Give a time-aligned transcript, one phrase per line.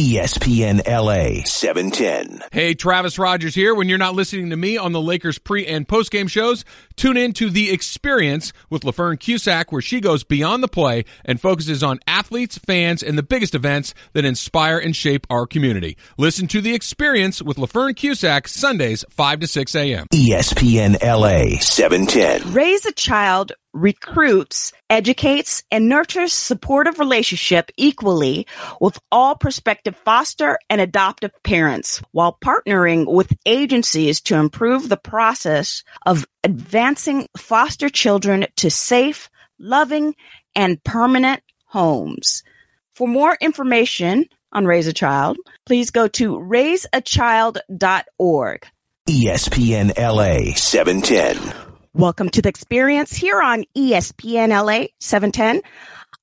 [0.00, 2.40] ESPN LA 710.
[2.52, 3.74] Hey, Travis Rogers here.
[3.74, 6.64] When you're not listening to me on the Lakers pre and post game shows,
[6.96, 11.38] tune in to The Experience with LaFern Cusack, where she goes beyond the play and
[11.38, 15.98] focuses on athletes, fans, and the biggest events that inspire and shape our community.
[16.16, 20.06] Listen to The Experience with LaFern Cusack Sundays, 5 to 6 a.m.
[20.14, 22.54] ESPN LA 710.
[22.54, 28.46] Raise a child recruits, educates, and nurtures supportive relationship equally
[28.80, 35.84] with all prospective foster and adoptive parents while partnering with agencies to improve the process
[36.06, 40.14] of advancing foster children to safe, loving,
[40.54, 42.44] and permanent homes.
[42.94, 48.66] For more information on Raise a Child, please go to raiseachild.org.
[49.08, 51.69] ESPN LA 710.
[51.94, 55.60] Welcome to the experience here on ESPN LA 710.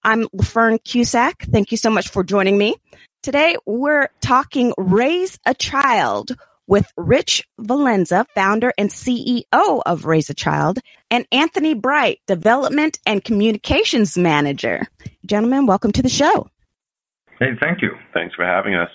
[0.01, 1.43] I'm Fern Cusack.
[1.43, 2.77] Thank you so much for joining me.
[3.21, 10.33] Today we're talking Raise a Child with Rich Valenza, founder and CEO of Raise a
[10.33, 10.79] Child,
[11.11, 14.87] and Anthony Bright, development and communications manager.
[15.25, 16.47] Gentlemen, welcome to the show.
[17.39, 17.91] Hey, thank you.
[18.13, 18.89] Thanks for having us.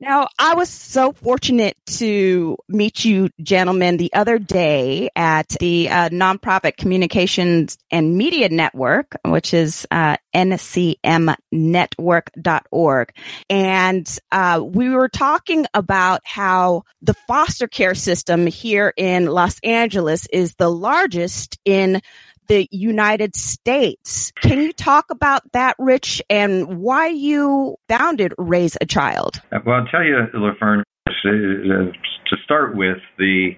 [0.00, 6.08] Now, I was so fortunate to meet you gentlemen the other day at the uh,
[6.10, 13.12] Nonprofit Communications and Media Network, which is uh, ncmnetwork.org.
[13.50, 20.28] And uh, we were talking about how the foster care system here in Los Angeles
[20.32, 22.00] is the largest in
[22.48, 24.32] the United States.
[24.40, 29.40] Can you talk about that, Rich, and why you founded Raise a Child?
[29.64, 30.82] Well, I'll tell you, LaFern,
[31.22, 33.52] to start with, the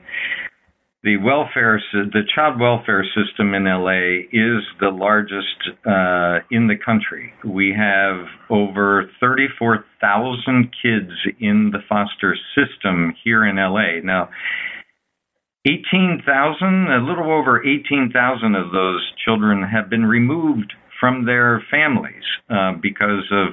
[1.02, 5.46] the welfare, the child welfare system in LA is the largest
[5.86, 7.32] uh, in the country.
[7.42, 11.10] We have over 34,000 kids
[11.40, 14.00] in the foster system here in LA.
[14.04, 14.28] Now,
[15.66, 22.72] 18,000, a little over 18,000 of those children have been removed from their families uh,
[22.80, 23.48] because of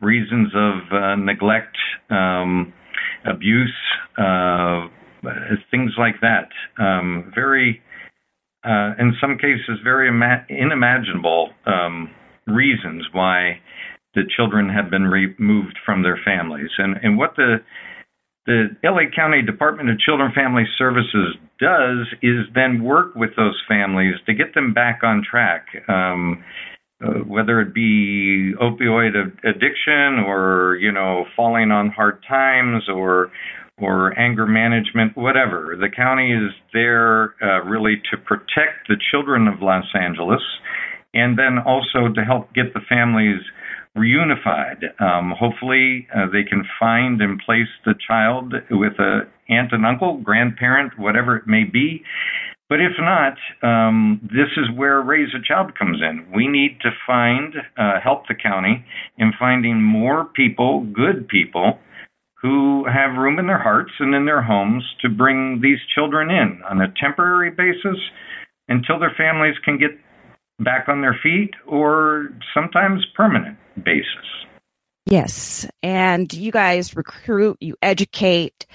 [0.00, 1.76] reasons of uh, neglect,
[2.10, 2.72] um,
[3.28, 3.74] abuse,
[4.18, 4.86] uh,
[5.70, 6.48] things like that.
[6.78, 7.82] Um, very,
[8.64, 12.08] uh, in some cases, very ima- unimaginable um,
[12.46, 13.58] reasons why
[14.14, 16.70] the children have been removed from their families.
[16.78, 17.56] And, and what the
[18.48, 23.60] the LA County Department of Children and Family Services does is then work with those
[23.68, 25.66] families to get them back on track.
[25.86, 26.42] Um,
[27.00, 29.14] uh, whether it be opioid
[29.44, 33.30] addiction or you know falling on hard times or
[33.80, 35.76] or anger management, whatever.
[35.78, 40.42] The county is there uh, really to protect the children of Los Angeles,
[41.14, 43.40] and then also to help get the families
[43.96, 44.84] reunified.
[45.00, 50.18] Um, hopefully, uh, they can find and place the child with a aunt and uncle,
[50.18, 52.02] grandparent, whatever it may be.
[52.68, 56.30] But if not, um, this is where Raise a Child comes in.
[56.34, 58.84] We need to find, uh, help the county
[59.16, 61.78] in finding more people, good people,
[62.42, 66.60] who have room in their hearts and in their homes to bring these children in
[66.68, 67.98] on a temporary basis
[68.68, 69.90] until their families can get
[70.58, 74.06] back on their feet or sometimes permanent basis.
[75.06, 75.66] Yes.
[75.82, 78.66] And you guys recruit, you educate,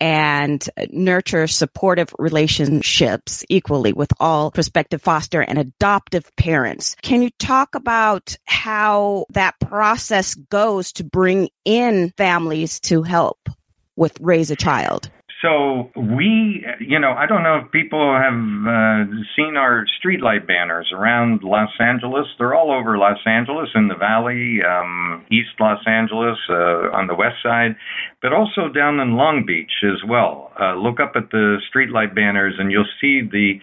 [0.00, 6.94] and nurture supportive relationships equally with all prospective foster and adoptive parents.
[7.02, 13.48] Can you talk about how that process goes to bring in families to help
[13.96, 15.10] with Raise a Child?
[15.42, 20.90] So we, you know, I don't know if people have uh, seen our streetlight banners
[20.92, 22.26] around Los Angeles.
[22.38, 27.14] They're all over Los Angeles in the Valley, um, East Los Angeles, uh, on the
[27.14, 27.76] west side,
[28.20, 30.50] but also down in Long Beach as well.
[30.60, 33.60] Uh, look up at the streetlight banners, and you'll see the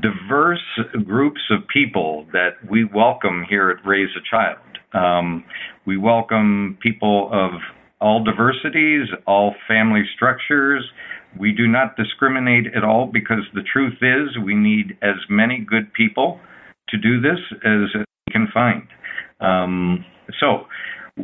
[0.00, 0.64] diverse
[1.04, 4.58] groups of people that we welcome here at Raise a Child.
[4.94, 5.44] Um,
[5.84, 7.50] we welcome people of
[8.02, 10.84] all diversities, all family structures.
[11.38, 15.92] We do not discriminate at all because the truth is we need as many good
[15.94, 16.40] people
[16.88, 18.82] to do this as we can find.
[19.40, 20.04] Um,
[20.40, 20.66] so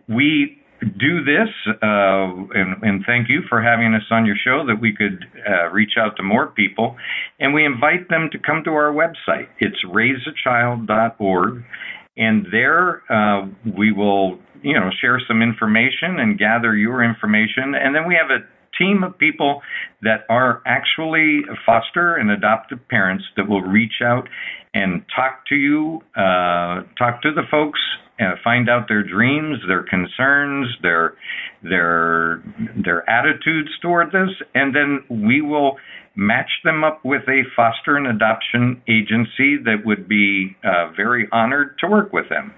[0.09, 4.81] we do this, uh, and, and, thank you for having us on your show that
[4.81, 6.97] we could uh, reach out to more people.
[7.41, 9.49] And we invite them to come to our website.
[9.59, 11.65] It's raiseachild.org.
[12.17, 17.75] And there uh, we will you know, share some information and gather your information.
[17.75, 18.45] And then we have a
[18.79, 19.63] team of people
[20.03, 24.29] that are actually foster and adoptive parents that will reach out
[24.75, 27.81] and talk to you, uh, talk to the folks
[28.21, 31.15] uh, find out their dreams, their concerns, their
[31.63, 32.43] their
[32.77, 35.77] their attitudes toward this, and then we will
[36.17, 41.79] match them up with a foster and adoption agency that would be uh, very honored
[41.79, 42.53] to work with them.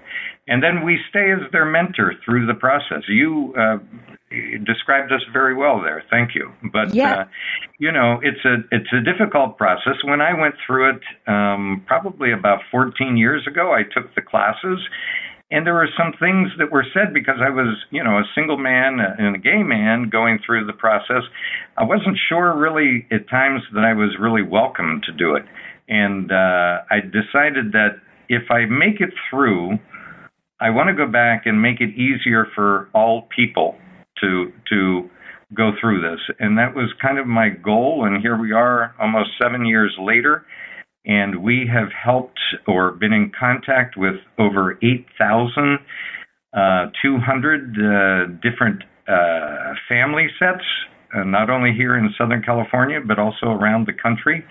[0.47, 3.03] And then we stay as their mentor through the process.
[3.07, 3.77] You uh,
[4.65, 6.03] described us very well there.
[6.09, 6.51] Thank you.
[6.71, 7.13] But yeah.
[7.13, 7.23] uh,
[7.79, 9.95] you know, it's a it's a difficult process.
[10.03, 14.79] When I went through it, um, probably about 14 years ago, I took the classes,
[15.51, 18.57] and there were some things that were said because I was, you know, a single
[18.57, 21.23] man and a gay man going through the process.
[21.77, 25.43] I wasn't sure really at times that I was really welcome to do it,
[25.89, 27.99] and uh, I decided that
[28.29, 29.77] if I make it through,
[30.61, 33.75] I want to go back and make it easier for all people
[34.21, 35.09] to to
[35.53, 38.05] go through this, and that was kind of my goal.
[38.05, 40.45] And here we are, almost seven years later
[41.05, 45.79] and we have helped or been in contact with over 8,200
[46.53, 50.63] uh, different uh, family sets,
[51.15, 54.45] uh, not only here in Southern California, but also around the country.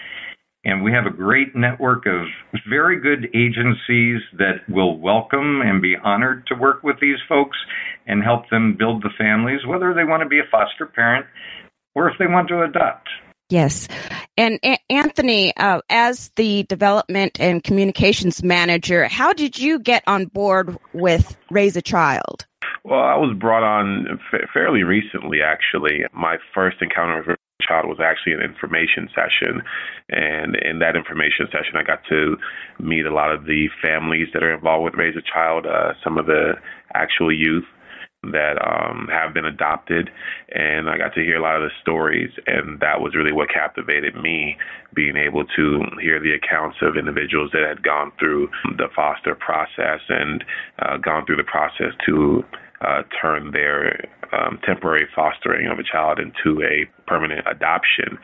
[0.65, 2.27] And we have a great network of
[2.69, 7.57] very good agencies that will welcome and be honored to work with these folks
[8.07, 11.25] and help them build the families, whether they want to be a foster parent
[11.95, 13.09] or if they want to adopt.
[13.49, 13.89] Yes.
[14.37, 20.27] And a- Anthony, uh, as the development and communications manager, how did you get on
[20.27, 22.47] board with Raise a Child?
[22.85, 26.05] Well, I was brought on fa- fairly recently, actually.
[26.13, 29.63] My first encounter with a child was actually an information session.
[30.09, 32.37] And in that information session, I got to
[32.79, 36.19] meet a lot of the families that are involved with Raise a Child, uh, some
[36.19, 36.55] of the
[36.95, 37.65] actual youth
[38.23, 40.11] that um, have been adopted,
[40.53, 43.49] and I got to hear a lot of the stories, and that was really what
[43.49, 44.59] captivated me,
[44.95, 50.01] being able to hear the accounts of individuals that had gone through the foster process
[50.09, 50.45] and
[50.81, 52.45] uh, gone through the process to
[52.83, 58.19] uh, turn their um, temporary fostering of a child into a permanent adoption,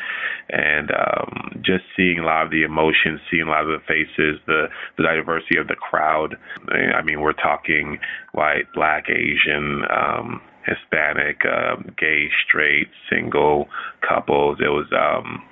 [0.51, 4.41] and um, just seeing a lot of the emotions, seeing a lot of the faces,
[4.47, 4.67] the
[4.97, 6.37] the diversity of the crowd.
[6.69, 7.99] I mean, we're talking
[8.33, 9.83] white, black, Asian.
[9.91, 13.69] Um, Hispanic, uh, gay, straight, single
[14.03, 14.59] couples.
[14.61, 15.45] It was um,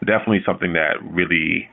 [0.00, 1.68] definitely something that really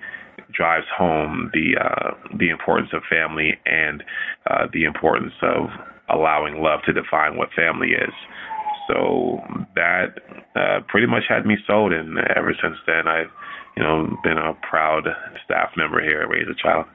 [0.52, 4.04] drives home the uh, the importance of family and
[4.50, 5.70] uh, the importance of
[6.10, 8.14] allowing love to define what family is.
[8.88, 9.40] So
[9.76, 10.20] that
[10.56, 13.30] uh, pretty much had me sold, and ever since then, I've
[13.78, 15.08] you know been a proud
[15.46, 16.86] staff member here at Raise a Child.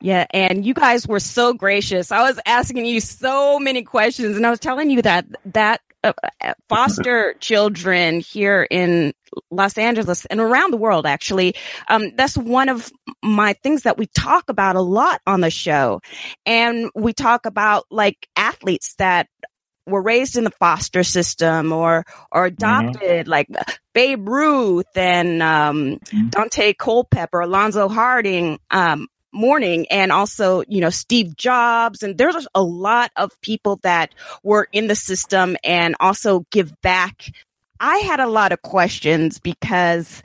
[0.00, 2.10] Yeah, and you guys were so gracious.
[2.10, 6.12] I was asking you so many questions, and I was telling you that that uh,
[6.42, 9.12] uh foster children here in
[9.50, 11.54] Los Angeles and around the world, actually,
[11.88, 12.90] um, that's one of
[13.22, 16.00] my things that we talk about a lot on the show,
[16.46, 19.28] and we talk about like athletes that
[19.88, 22.54] were raised in the foster system or or mm-hmm.
[22.54, 23.30] adopted mm-hmm.
[23.30, 23.48] like
[23.94, 26.28] Babe Ruth and um, mm-hmm.
[26.28, 32.62] Daunte Culpepper, Alonzo Harding, um, Mourning, and also you know Steve Jobs, and there's a
[32.62, 37.30] lot of people that were in the system and also give back.
[37.80, 40.22] I had a lot of questions because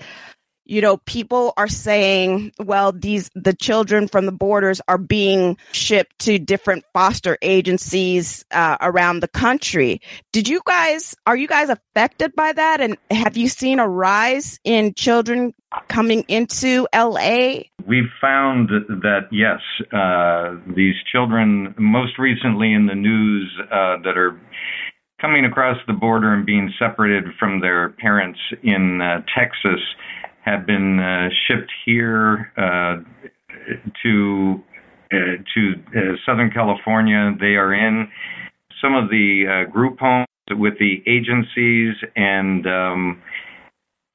[0.66, 6.20] you know, people are saying, well, these, the children from the borders are being shipped
[6.20, 10.02] to different foster agencies uh, around the country.
[10.32, 12.80] Did you guys, are you guys affected by that?
[12.82, 15.54] And have you seen a rise in children
[15.90, 17.64] coming into LA?
[17.86, 19.60] We've found that, yes,
[19.92, 24.40] uh, these children, most recently in the news, uh, that are
[25.20, 29.80] coming across the border and being separated from their parents in uh, Texas
[30.46, 32.98] have been uh, shipped here uh,
[34.04, 34.62] to
[35.12, 35.16] uh,
[35.54, 37.36] to uh, Southern California.
[37.40, 38.08] They are in
[38.82, 43.22] some of the uh, group homes with the agencies, and um,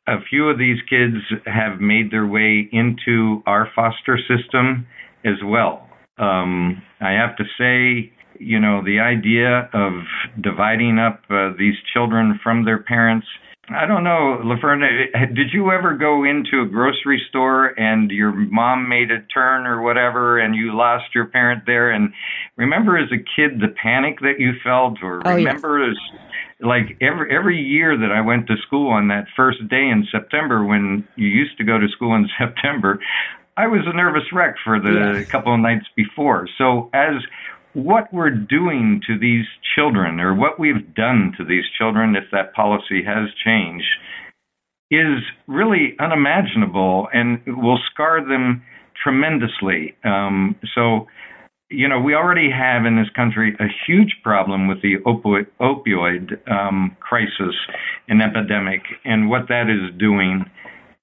[0.06, 1.16] a few of these kids
[1.47, 4.87] have made their way into our foster system
[5.25, 5.88] as well.
[6.18, 9.92] Um, I have to say, you know, the idea of
[10.40, 13.26] dividing up uh, these children from their parents
[13.70, 14.82] I don't know, Laverne.
[14.82, 19.66] Eh, did you ever go into a grocery store and your mom made a turn
[19.66, 21.90] or whatever, and you lost your parent there?
[21.90, 22.12] And
[22.56, 25.96] remember, as a kid, the panic that you felt, or oh, remember yes.
[25.96, 26.20] as
[26.60, 30.64] like every every year that I went to school on that first day in September,
[30.64, 32.98] when you used to go to school in September,
[33.58, 35.28] I was a nervous wreck for the yes.
[35.28, 36.48] couple of nights before.
[36.56, 37.16] So as
[37.85, 42.52] what we're doing to these children or what we've done to these children if that
[42.54, 43.87] policy has changed
[44.90, 48.62] is really unimaginable and will scar them
[49.02, 49.94] tremendously.
[50.04, 51.06] Um, so
[51.70, 56.50] you know, we already have in this country a huge problem with the opioid, opioid
[56.50, 57.54] um, crisis
[58.08, 60.44] and epidemic and what that is doing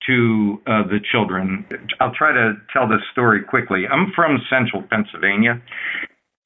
[0.08, 1.66] to uh, the children.
[2.00, 3.84] I'll try to tell this story quickly.
[3.92, 5.62] I'm from central Pennsylvania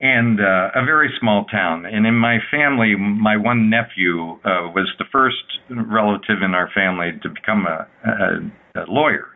[0.01, 1.85] and uh, a very small town.
[1.85, 7.11] And in my family, my one nephew uh, was the first relative in our family
[7.21, 9.27] to become a, a, a lawyer.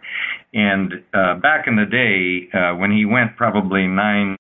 [0.54, 4.38] And uh, back in the day, uh, when he went probably nine,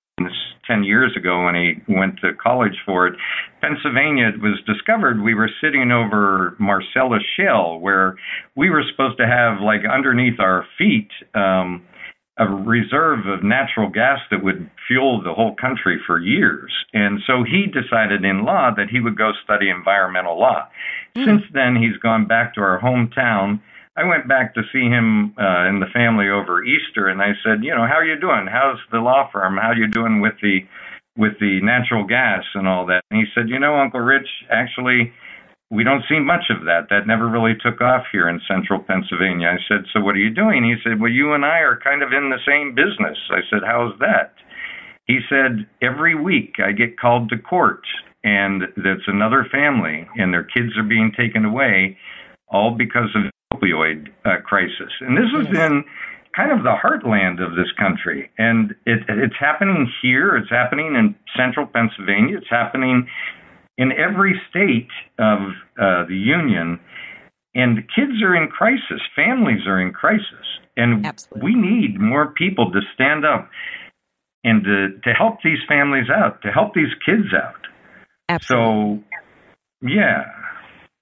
[0.65, 3.15] ten years ago when he went to college for it,
[3.59, 5.21] Pennsylvania was discovered.
[5.21, 8.15] We were sitting over Marcellus Shale, where
[8.55, 11.83] we were supposed to have, like, underneath our feet, um,
[12.37, 16.71] a reserve of natural gas that would fuel the whole country for years.
[16.93, 20.67] And so he decided in law that he would go study environmental law.
[21.15, 21.25] Mm.
[21.25, 23.59] Since then, he's gone back to our hometown
[23.95, 27.63] I went back to see him uh, and the family over Easter, and I said,
[27.63, 28.47] you know, how are you doing?
[28.51, 29.57] How's the law firm?
[29.57, 30.59] How are you doing with the
[31.15, 33.03] with the natural gas and all that?
[33.11, 35.13] And he said, you know, Uncle Rich, actually,
[35.73, 36.87] we don't see much of that.
[36.89, 39.47] That never really took off here in central Pennsylvania.
[39.47, 40.63] I said, so what are you doing?
[40.63, 43.17] He said, well, you and I are kind of in the same business.
[43.31, 44.35] I said, how's that?
[45.05, 47.81] He said, every week I get called to court,
[48.23, 51.97] and that's another family, and their kids are being taken away,
[52.47, 54.93] all because of the opioid uh, crisis.
[55.01, 55.83] And this has been
[56.35, 58.29] kind of the heartland of this country.
[58.37, 63.07] And it, it's happening here, it's happening in central Pennsylvania, it's happening
[63.77, 64.89] in every state
[65.19, 65.39] of
[65.79, 66.79] uh, the Union.
[67.55, 70.45] And kids are in crisis, families are in crisis.
[70.75, 71.53] And Absolutely.
[71.53, 73.49] we need more people to stand up
[74.43, 77.61] and to, to help these families out, to help these kids out.
[78.27, 79.03] Absolutely.
[79.81, 80.23] So, yeah.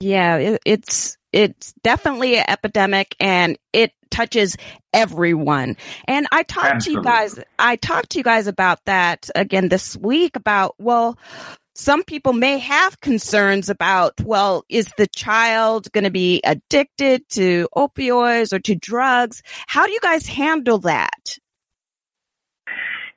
[0.01, 4.57] Yeah, it, it's it's definitely an epidemic and it touches
[4.93, 5.77] everyone.
[6.05, 7.03] And I talked Absolutely.
[7.03, 11.17] to you guys, I talked to you guys about that again this week about, well,
[11.81, 17.67] some people may have concerns about, well, is the child going to be addicted to
[17.75, 19.41] opioids or to drugs?
[19.65, 21.39] How do you guys handle that?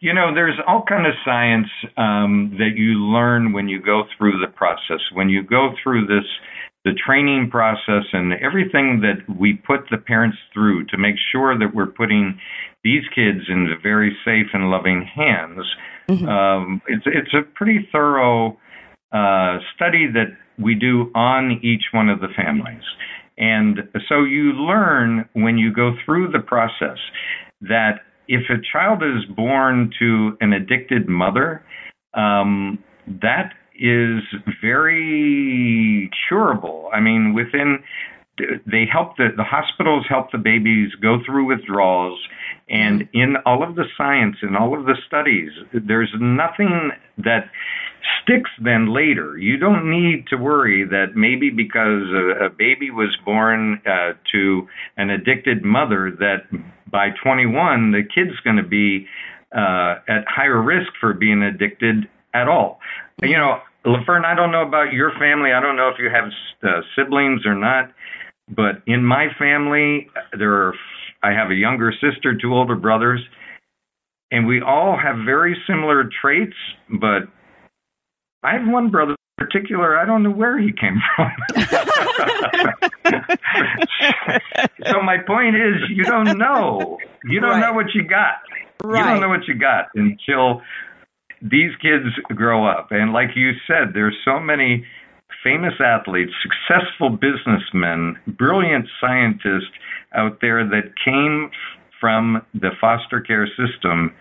[0.00, 1.68] You know, there's all kind of science
[1.98, 5.00] um, that you learn when you go through the process.
[5.12, 6.24] When you go through this
[6.84, 11.74] the training process and everything that we put the parents through to make sure that
[11.74, 12.38] we're putting
[12.82, 15.64] these kids in very safe and loving hands.
[16.08, 16.28] Mm-hmm.
[16.28, 18.58] Um, it's it's a pretty thorough
[19.12, 22.82] uh, study that we do on each one of the families,
[23.38, 26.98] and so you learn when you go through the process
[27.62, 31.64] that if a child is born to an addicted mother,
[32.14, 34.22] um, that is
[34.60, 36.90] very curable.
[36.92, 37.82] I mean, within
[38.38, 42.18] they help the the hospitals help the babies go through withdrawals
[42.68, 43.18] and mm-hmm.
[43.18, 45.50] in all of the science and all of the studies
[45.86, 47.48] there's nothing that
[48.22, 53.16] sticks then later you don't need to worry that maybe because a, a baby was
[53.24, 54.66] born uh, to
[54.96, 56.42] an addicted mother that
[56.90, 59.06] by 21 the kid's going to be
[59.56, 62.80] uh, at higher risk for being addicted at all.
[63.22, 65.52] You know, LaFern, I don't know about your family.
[65.52, 66.30] I don't know if you have
[66.62, 67.92] uh, siblings or not,
[68.48, 70.74] but in my family, there are.
[71.22, 73.22] I have a younger sister, two older brothers,
[74.30, 76.56] and we all have very similar traits.
[77.00, 77.22] But
[78.42, 79.96] I have one brother in particular.
[79.98, 81.30] I don't know where he came from.
[84.86, 86.98] so my point is, you don't know.
[87.24, 87.60] You don't right.
[87.60, 88.34] know what you got.
[88.82, 88.98] Right.
[88.98, 90.60] You don't know what you got until
[91.44, 92.88] these kids grow up.
[92.90, 94.84] And like you said, there's so many
[95.44, 99.76] famous athletes, successful businessmen, brilliant scientists
[100.14, 101.50] out there that came
[102.00, 104.14] from the foster care system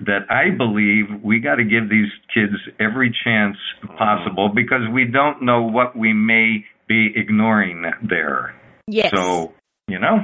[0.00, 3.56] that I believe we got to give these kids every chance
[3.96, 8.54] possible because we don't know what we may be ignoring there.
[8.86, 9.10] Yes.
[9.12, 9.52] So,
[9.88, 10.18] you know?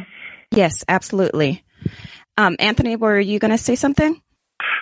[0.52, 1.64] Yes, absolutely.
[2.38, 4.20] Um, Anthony, were you going to say something?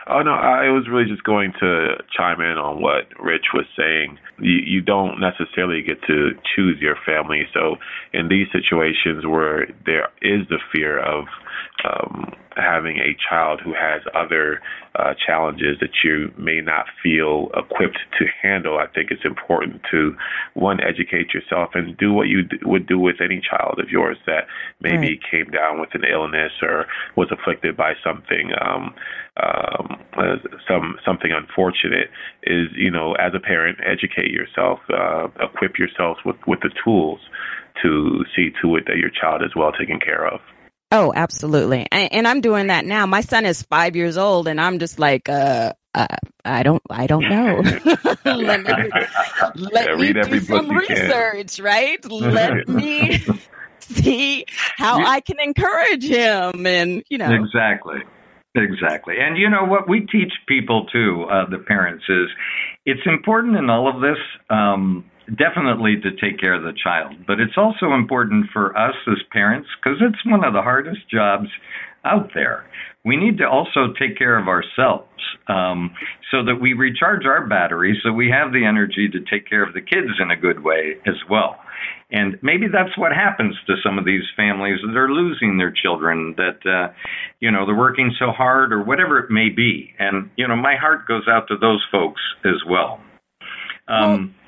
[0.09, 4.19] Oh no, I was really just going to chime in on what Rich was saying.
[4.41, 7.47] You, you don't necessarily get to choose your family.
[7.55, 7.77] So
[8.13, 11.27] in these situations where there is the fear of
[11.85, 14.61] um, having a child who has other
[14.95, 20.15] uh, challenges that you may not feel equipped to handle, I think it's important to
[20.55, 24.19] one educate yourself and do what you d- would do with any child of yours
[24.27, 24.47] that
[24.81, 25.21] maybe right.
[25.31, 28.95] came down with an illness or was afflicted by something um,
[29.43, 30.37] um, uh,
[30.69, 32.11] some something unfortunate.
[32.43, 37.21] Is you know as a parent educate yourself, uh, equip yourself with with the tools
[37.83, 40.41] to see to it that your child is well taken care of.
[40.93, 41.87] Oh, absolutely.
[41.91, 43.07] And, and, I'm doing that now.
[43.07, 46.07] My son is five years old and I'm just like, uh, uh
[46.45, 47.63] I don't, I don't know.
[48.25, 48.73] let me,
[49.57, 51.65] let yeah, me do some research, can.
[51.65, 52.05] right?
[52.11, 53.25] Let me
[53.81, 54.45] see
[54.77, 57.33] how I can encourage him and, you know.
[57.33, 58.01] Exactly.
[58.55, 59.15] Exactly.
[59.19, 62.29] And you know what we teach people too, uh, the parents, is
[62.85, 64.19] it's important in all of this,
[64.51, 69.19] um, definitely to take care of the child, but it's also important for us as
[69.31, 71.49] parents because it's one of the hardest jobs
[72.05, 72.65] out there.
[73.05, 75.09] We need to also take care of ourselves
[75.49, 75.95] um,
[76.31, 79.75] so that we recharge our batteries so we have the energy to take care of
[79.75, 81.57] the kids in a good way as well.
[82.13, 86.35] And maybe that's what happens to some of these families that are losing their children,
[86.37, 86.93] that, uh,
[87.41, 89.95] you know, they're working so hard or whatever it may be.
[89.99, 93.01] And, you know, my heart goes out to those folks as well.
[93.89, 94.42] Um, well,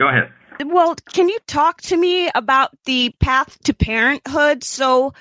[0.00, 0.32] go ahead.
[0.64, 4.64] Well, can you talk to me about the path to parenthood?
[4.64, 5.14] So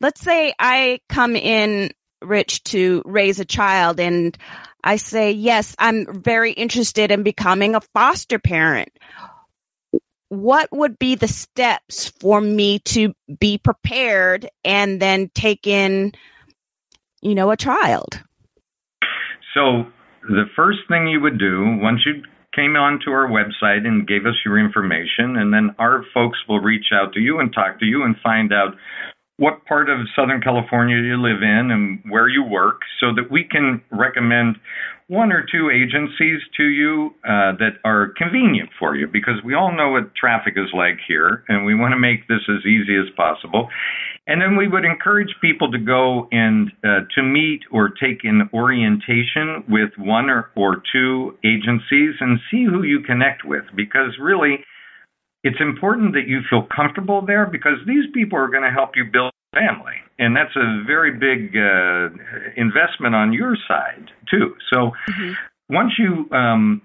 [0.00, 4.36] let's say I come in Rich to Raise a Child and
[4.84, 8.90] I say, yes, I'm very interested in becoming a foster parent
[10.28, 16.12] what would be the steps for me to be prepared and then take in,
[17.22, 18.20] you know, a child?
[19.54, 19.84] So
[20.22, 22.22] the first thing you would do once you
[22.54, 26.86] came onto our website and gave us your information, and then our folks will reach
[26.92, 28.74] out to you and talk to you and find out
[29.38, 33.44] what part of Southern California you live in and where you work so that we
[33.44, 34.56] can recommend
[35.06, 39.74] one or two agencies to you uh, that are convenient for you because we all
[39.74, 43.08] know what traffic is like here and we want to make this as easy as
[43.16, 43.68] possible.
[44.28, 48.48] And then we would encourage people to go and uh, to meet or take an
[48.52, 54.58] orientation with one or, or two agencies and see who you connect with because really
[55.44, 59.04] it's important that you feel comfortable there because these people are going to help you
[59.10, 62.10] build a family and that's a very big uh,
[62.56, 64.54] investment on your side too.
[64.72, 65.32] So mm-hmm.
[65.70, 66.80] Once you um,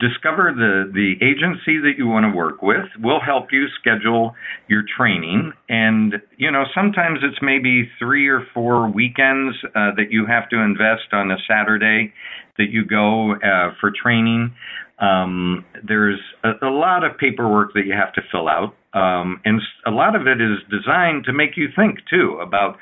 [0.00, 4.34] discover the the agency that you want to work with, we'll help you schedule
[4.68, 5.52] your training.
[5.68, 10.60] And you know sometimes it's maybe three or four weekends uh, that you have to
[10.60, 12.12] invest on a Saturday
[12.58, 14.54] that you go uh, for training.
[14.98, 19.60] Um, there's a, a, lot of paperwork that you have to fill out, um, and
[19.86, 22.78] a lot of it is designed to make you think too about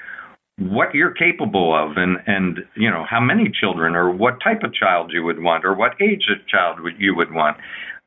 [0.59, 4.73] what you're capable of, and and you know how many children, or what type of
[4.73, 7.57] child you would want, or what age of child you would want.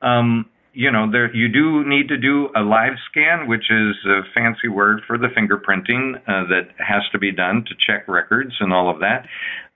[0.01, 4.21] Um, you know, there you do need to do a live scan, which is a
[4.33, 8.71] fancy word for the fingerprinting uh, that has to be done to check records and
[8.71, 9.25] all of that.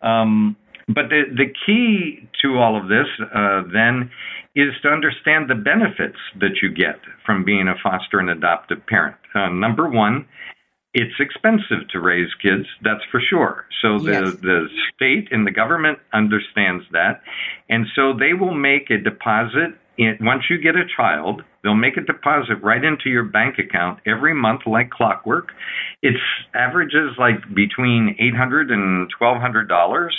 [0.05, 0.55] Um,
[0.87, 4.11] but the, the key to all of this uh, then
[4.55, 9.15] is to understand the benefits that you get from being a foster and adoptive parent.
[9.33, 10.25] Uh, number one,
[10.93, 13.65] it's expensive to raise kids, that's for sure.
[13.81, 14.35] So the, yes.
[14.41, 17.21] the state and the government understands that.
[17.69, 21.97] And so they will make a deposit in, once you get a child, they'll make
[21.97, 25.49] a deposit right into your bank account every month like clockwork.
[26.01, 26.17] It's
[26.53, 30.15] averages like between eight hundred and twelve hundred dollars.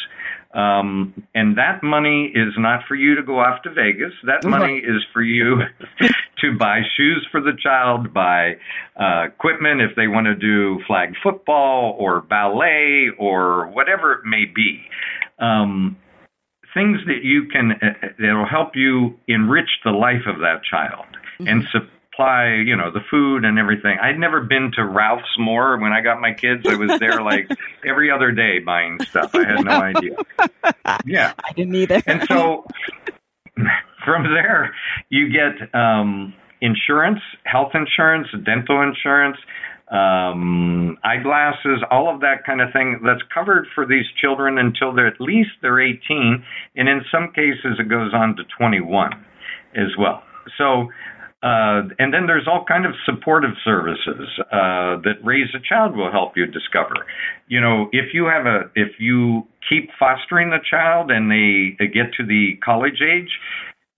[0.55, 4.13] Um, and that money is not for you to go off to Vegas.
[4.25, 5.57] That money is for you
[6.43, 8.57] to buy shoes for the child, buy
[9.01, 14.45] uh, equipment if they want to do flag football or ballet or whatever it may
[14.45, 14.83] be.
[15.39, 15.97] Um,
[16.75, 21.07] things that you can uh, that'll help you enrich the life of that child
[21.39, 21.49] mm-hmm.
[21.49, 21.65] and
[22.13, 23.99] supply, you know, the food and everything.
[24.01, 26.67] I'd never been to Ralphs more when I got my kids.
[26.69, 27.49] I was there like
[27.87, 29.35] every other day buying stuff.
[29.35, 30.17] I had no idea.
[31.05, 31.33] Yeah.
[31.45, 32.03] I didn't either.
[32.07, 32.67] and so
[34.05, 34.75] from there,
[35.09, 39.37] you get um, insurance, health insurance, dental insurance,
[39.91, 45.07] um, eyeglasses, all of that kind of thing that's covered for these children until they're
[45.07, 46.43] at least they're 18,
[46.77, 49.13] and in some cases it goes on to 21
[49.75, 50.23] as well.
[50.57, 50.89] So
[51.43, 56.11] uh, and then there's all kind of supportive services uh, that Raise a Child will
[56.11, 56.95] help you discover.
[57.49, 61.91] You know, if you have a, if you keep fostering the child and they, they
[61.91, 63.31] get to the college age,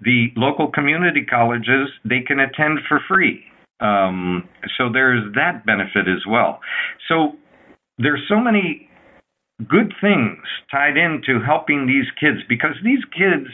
[0.00, 3.44] the local community colleges they can attend for free.
[3.80, 6.60] Um, so there's that benefit as well.
[7.08, 7.32] So
[7.98, 8.88] there's so many
[9.68, 10.38] good things
[10.70, 13.48] tied into helping these kids because these kids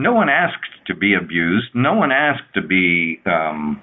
[0.00, 1.68] no one asked to be abused.
[1.74, 3.80] No one asked to be um,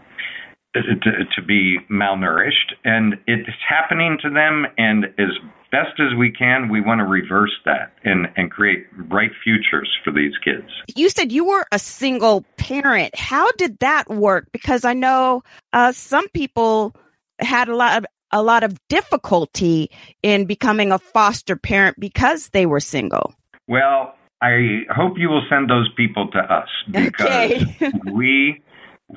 [0.73, 4.65] to, to be malnourished, and it's happening to them.
[4.77, 5.30] And as
[5.71, 10.12] best as we can, we want to reverse that and and create bright futures for
[10.12, 10.67] these kids.
[10.95, 13.15] You said you were a single parent.
[13.15, 14.47] How did that work?
[14.51, 16.95] Because I know uh, some people
[17.39, 19.89] had a lot of a lot of difficulty
[20.21, 23.34] in becoming a foster parent because they were single.
[23.69, 27.91] Well, I hope you will send those people to us because Okay.
[28.12, 28.62] we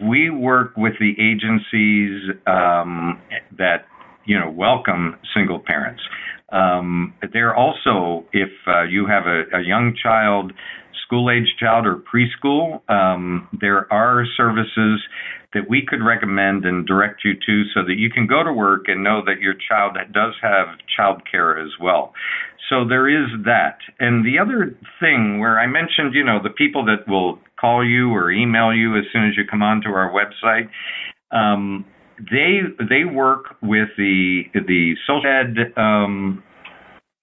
[0.03, 3.21] we work with the agencies um,
[3.59, 3.87] that
[4.25, 6.03] you know welcome single parents.
[6.53, 10.53] Um, they're also if uh, you have a, a young child,
[11.05, 15.01] school age child or preschool, um, there are services
[15.53, 18.85] that we could recommend and direct you to so that you can go to work
[18.89, 22.13] and know that your child does have child care as well.
[22.69, 23.79] So there is that.
[23.99, 28.11] And the other thing where I mentioned, you know, the people that will call you
[28.15, 30.69] or email you as soon as you come onto our website,
[31.37, 31.85] um,
[32.31, 36.43] they they work with the the social ed um,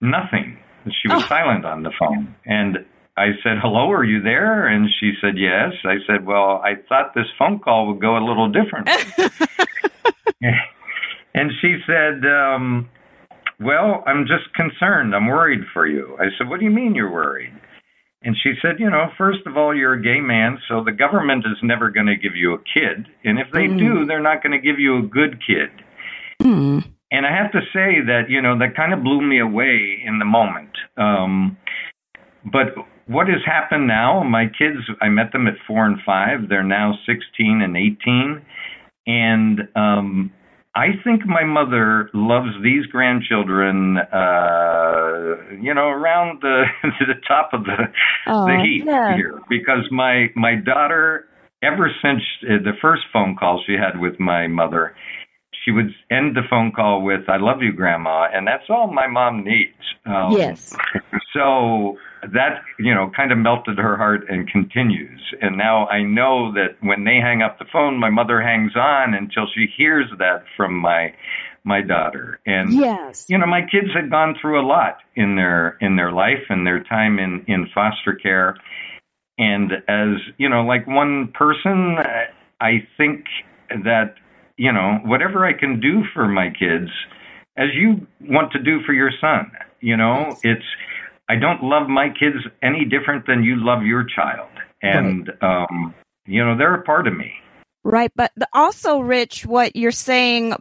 [0.01, 0.57] nothing.
[1.01, 1.27] She was Oh.
[1.27, 2.85] silent on the phone, and
[3.17, 7.13] I said, "Hello, are you there?" And she said, "Yes." I said, "Well, I thought
[7.15, 8.89] this phone call would go a little different."
[11.33, 12.89] and she said, um,
[13.59, 15.15] "Well, I'm just concerned.
[15.15, 17.53] I'm worried for you." I said, "What do you mean you're worried?"
[18.21, 21.45] And she said, "You know, first of all, you're a gay man, so the government
[21.45, 23.79] is never going to give you a kid, and if they Mm.
[23.79, 25.71] do, they're not going to give you a good kid."
[26.41, 26.79] Hmm.
[27.11, 30.19] And I have to say that, you know, that kind of blew me away in
[30.19, 30.77] the moment.
[30.97, 31.57] Um,
[32.43, 32.75] but
[33.07, 36.49] what has happened now, my kids, I met them at four and five.
[36.49, 38.41] They're now 16 and 18.
[39.07, 40.31] And um,
[40.75, 46.65] I think my mother loves these grandchildren, uh, you know, around the,
[46.99, 47.85] the top of the,
[48.27, 49.15] Oh, the heap yeah.
[49.15, 49.39] here.
[49.49, 51.25] Because my, my daughter,
[51.63, 54.95] ever since uh, the first phone call she had with my mother,
[55.63, 59.07] she would end the phone call with "I love you, Grandma," and that's all my
[59.07, 59.73] mom needs.
[60.05, 60.75] Um, yes.
[61.33, 65.21] So that you know kind of melted her heart and continues.
[65.41, 69.13] And now I know that when they hang up the phone, my mother hangs on
[69.13, 71.13] until she hears that from my
[71.63, 72.39] my daughter.
[72.45, 73.25] And Yes.
[73.29, 76.65] you know my kids had gone through a lot in their in their life and
[76.65, 78.55] their time in in foster care.
[79.37, 81.97] And as you know, like one person,
[82.59, 83.25] I think
[83.69, 84.15] that
[84.57, 86.89] you know, whatever I can do for my kids,
[87.57, 89.51] as you want to do for your son,
[89.81, 90.65] you know, it's,
[91.29, 94.49] I don't love my kids any different than you love your child.
[94.81, 95.93] And, um,
[96.25, 97.33] you know, they're a part of me.
[97.83, 98.11] Right.
[98.15, 100.53] But the, also, Rich, what you're saying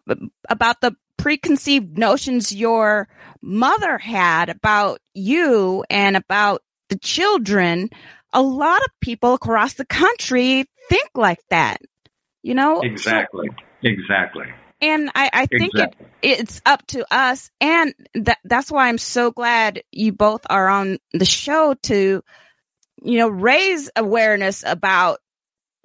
[0.48, 3.08] about the preconceived notions your
[3.42, 7.90] mother had about you and about the children,
[8.32, 11.80] a lot of people across the country think like that.
[12.42, 12.80] You know?
[12.80, 13.48] Exactly.
[13.82, 14.46] Exactly.
[14.80, 16.06] And I, I think Exactly.
[16.22, 17.50] it, it's up to us.
[17.60, 22.22] And that, that's why I'm so glad you both are on the show to,
[23.02, 25.18] you know, raise awareness about,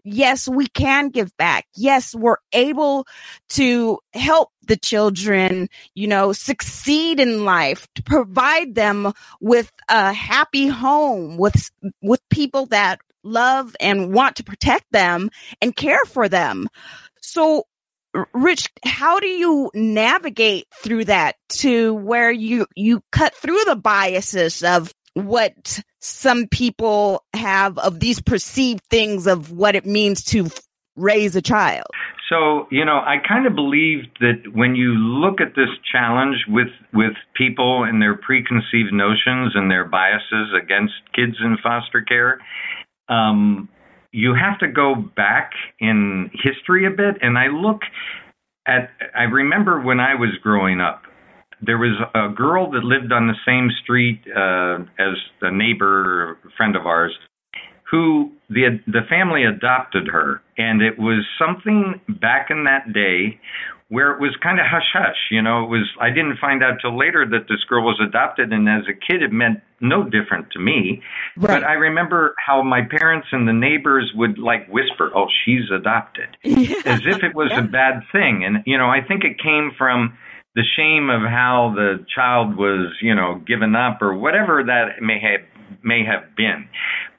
[0.03, 1.65] yes, we can give back.
[1.75, 3.05] Yes, we're able
[3.49, 10.67] to help the children, you know, succeed in life, to provide them with a happy
[10.67, 11.69] home, with,
[12.01, 15.29] with people that love and want to protect them
[15.61, 16.67] and care for them.
[17.21, 17.65] So,
[18.33, 24.63] Rich, how do you navigate through that to where you you cut through the biases
[24.63, 30.49] of what some people have of these perceived things of what it means to
[30.95, 31.87] raise a child?
[32.29, 36.69] So, you know, I kind of believe that when you look at this challenge with
[36.93, 42.39] with people and their preconceived notions and their biases against kids in foster care,
[43.09, 43.67] um,
[44.11, 47.15] you have to go back in history a bit.
[47.21, 47.81] And I look
[48.67, 51.03] at, I remember when I was growing up,
[51.61, 56.49] there was a girl that lived on the same street uh, as a neighbor, a
[56.57, 57.13] friend of ours,
[57.89, 63.39] who the the family adopted her, and it was something back in that day
[63.91, 65.17] where it was kind of hush hush.
[65.29, 68.53] You know, it was I didn't find out till later that this girl was adopted,
[68.53, 71.01] and as a kid, it meant no different to me.
[71.35, 76.37] But I remember how my parents and the neighbors would like whisper, "Oh, she's adopted,"
[76.85, 78.45] as if it was a bad thing.
[78.45, 80.17] And you know, I think it came from
[80.55, 85.19] the shame of how the child was, you know, given up or whatever that may
[85.19, 85.41] have
[85.83, 86.69] may have been.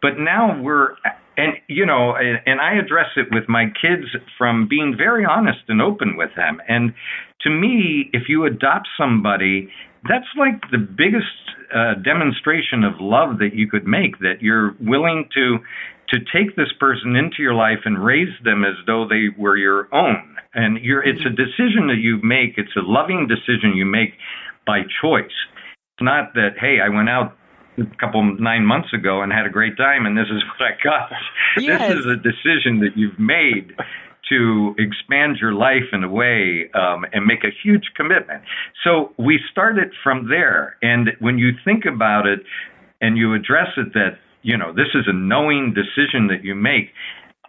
[0.01, 0.97] But now we're
[1.37, 4.05] and you know, and, I address it with my kids
[4.37, 6.61] from being very honest and open with them.
[6.69, 6.95] And
[7.43, 9.69] to me, if you adopt somebody,
[10.09, 11.27] that's like the biggest
[11.75, 14.19] uh, demonstration of love that you could make.
[14.19, 15.59] That you're willing to
[16.13, 19.89] to take this person into your life and raise them as though they were your
[19.95, 20.37] own.
[20.53, 22.59] And you're, it's a decision that you make.
[22.59, 24.13] It's a loving decision you make
[24.67, 25.25] by choice.
[25.25, 27.35] It's not that hey, I went out
[27.79, 30.77] a couple nine months ago and had a great time and this is what I
[30.83, 31.11] got.
[31.59, 31.89] Yes.
[31.89, 33.75] This is a decision that you've made
[34.29, 38.43] to expand your life in a way um, and make a huge commitment.
[38.85, 40.77] So we started from there.
[40.81, 42.41] And when you think about it
[43.01, 46.91] and you address it that, you know, this is a knowing decision that you make,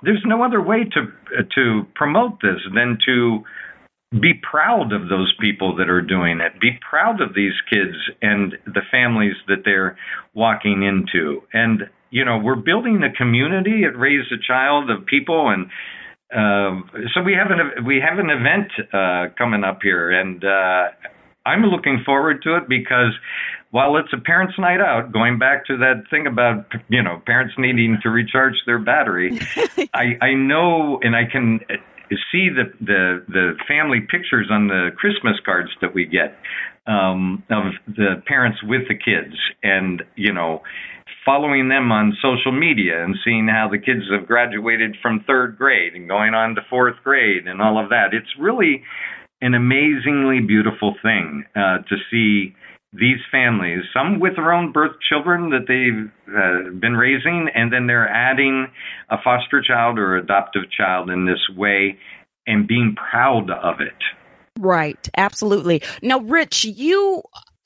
[0.01, 3.43] there's no other way to to promote this than to
[4.19, 6.59] be proud of those people that are doing it.
[6.59, 9.97] Be proud of these kids and the families that they're
[10.33, 11.41] walking into.
[11.53, 15.69] And you know, we're building a community at Raise a Child of people and
[16.33, 16.81] uh,
[17.13, 20.87] so we have an we have an event uh, coming up here, and uh,
[21.45, 23.13] I'm looking forward to it because
[23.69, 27.53] while it's a parents' night out, going back to that thing about you know parents
[27.59, 29.39] needing to recharge their battery,
[29.93, 31.59] I, I know and I can
[32.31, 36.37] see the, the the family pictures on the Christmas cards that we get
[36.87, 40.61] um, of the parents with the kids, and you know
[41.25, 45.93] following them on social media and seeing how the kids have graduated from third grade
[45.93, 48.07] and going on to fourth grade and all of that.
[48.11, 48.83] It's really
[49.41, 52.53] an amazingly beautiful thing uh, to see
[52.93, 57.87] these families, some with their own birth children that they've uh, been raising, and then
[57.87, 58.67] they're adding
[59.09, 61.97] a foster child or adoptive child in this way
[62.45, 64.59] and being proud of it.
[64.59, 65.81] Right, absolutely.
[66.03, 67.23] Now, Rich, you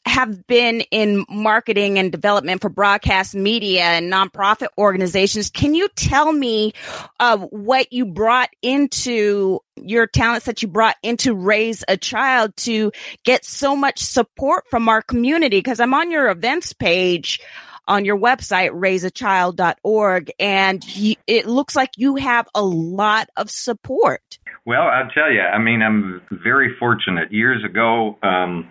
[0.07, 5.49] have been in marketing and development for broadcast media and nonprofit organizations.
[5.49, 6.73] Can you tell me
[7.19, 12.91] uh, what you brought into your talents that you brought into Raise a Child to
[13.23, 15.57] get so much support from our community?
[15.57, 17.39] Because I'm on your events page
[17.87, 20.83] on your website, raiseachild.org, and
[21.25, 24.39] it looks like you have a lot of support.
[24.65, 27.31] Well, I'll tell you, I mean, I'm very fortunate.
[27.31, 28.69] Years ago, um,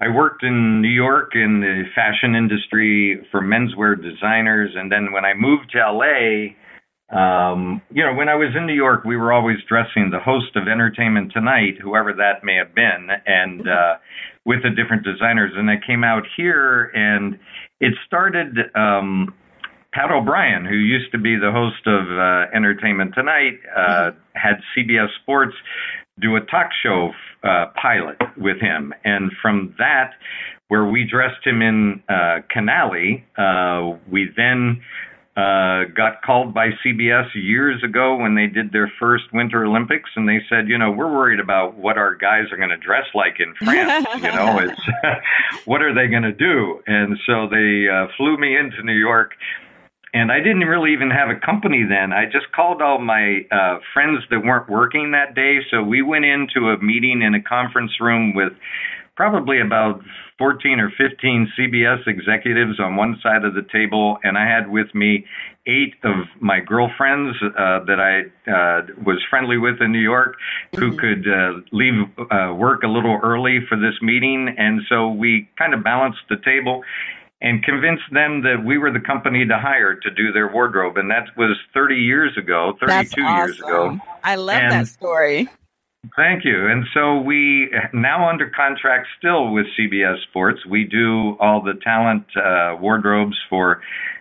[0.00, 5.24] I worked in New York in the fashion industry for menswear designers, and then when
[5.24, 6.54] I moved to LA,
[7.14, 10.56] um, you know, when I was in New York, we were always dressing the host
[10.56, 13.68] of Entertainment Tonight, whoever that may have been, and mm-hmm.
[13.68, 13.98] uh,
[14.44, 15.52] with the different designers.
[15.54, 17.38] And I came out here, and
[17.80, 18.56] it started.
[18.74, 19.34] Um,
[19.92, 24.18] Pat O'Brien, who used to be the host of uh, Entertainment Tonight, uh, mm-hmm.
[24.34, 25.54] had CBS Sports
[26.20, 27.10] do a talk show
[27.42, 30.12] uh, pilot with him, and from that,
[30.68, 34.80] where we dressed him in uh, Canali, uh, we then
[35.36, 40.28] uh, got called by CBS years ago when they did their first Winter Olympics, and
[40.28, 43.40] they said, you know, we're worried about what our guys are going to dress like
[43.40, 44.06] in France.
[44.16, 44.80] you know, it's
[45.66, 46.80] what are they going to do?
[46.86, 49.32] And so they uh, flew me into New York
[50.14, 52.12] and I didn't really even have a company then.
[52.12, 55.58] I just called all my uh, friends that weren't working that day.
[55.72, 58.52] So we went into a meeting in a conference room with
[59.16, 60.00] probably about
[60.38, 64.92] 14 or 15 CBS executives on one side of the table, and I had with
[64.94, 65.24] me
[65.66, 70.36] eight of my girlfriends uh, that I uh, was friendly with in New York
[70.76, 70.98] who mm-hmm.
[70.98, 71.94] could uh, leave
[72.30, 74.54] uh, work a little early for this meeting.
[74.58, 76.82] And so we kind of balanced the table
[77.40, 80.96] and convinced them that we were the company to hire to do their wardrobe.
[80.96, 83.36] And that was 30 years ago, 32 awesome.
[83.36, 83.98] years ago.
[84.22, 85.48] I love and that story.
[86.16, 86.68] Thank you.
[86.68, 90.60] And so we now under contract still with CBS Sports.
[90.66, 93.80] We do all the talent uh, wardrobes for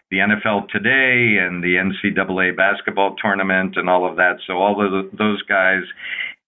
[0.09, 4.37] the NFL today and the NCAA basketball tournament and all of that.
[4.47, 5.81] So all of those guys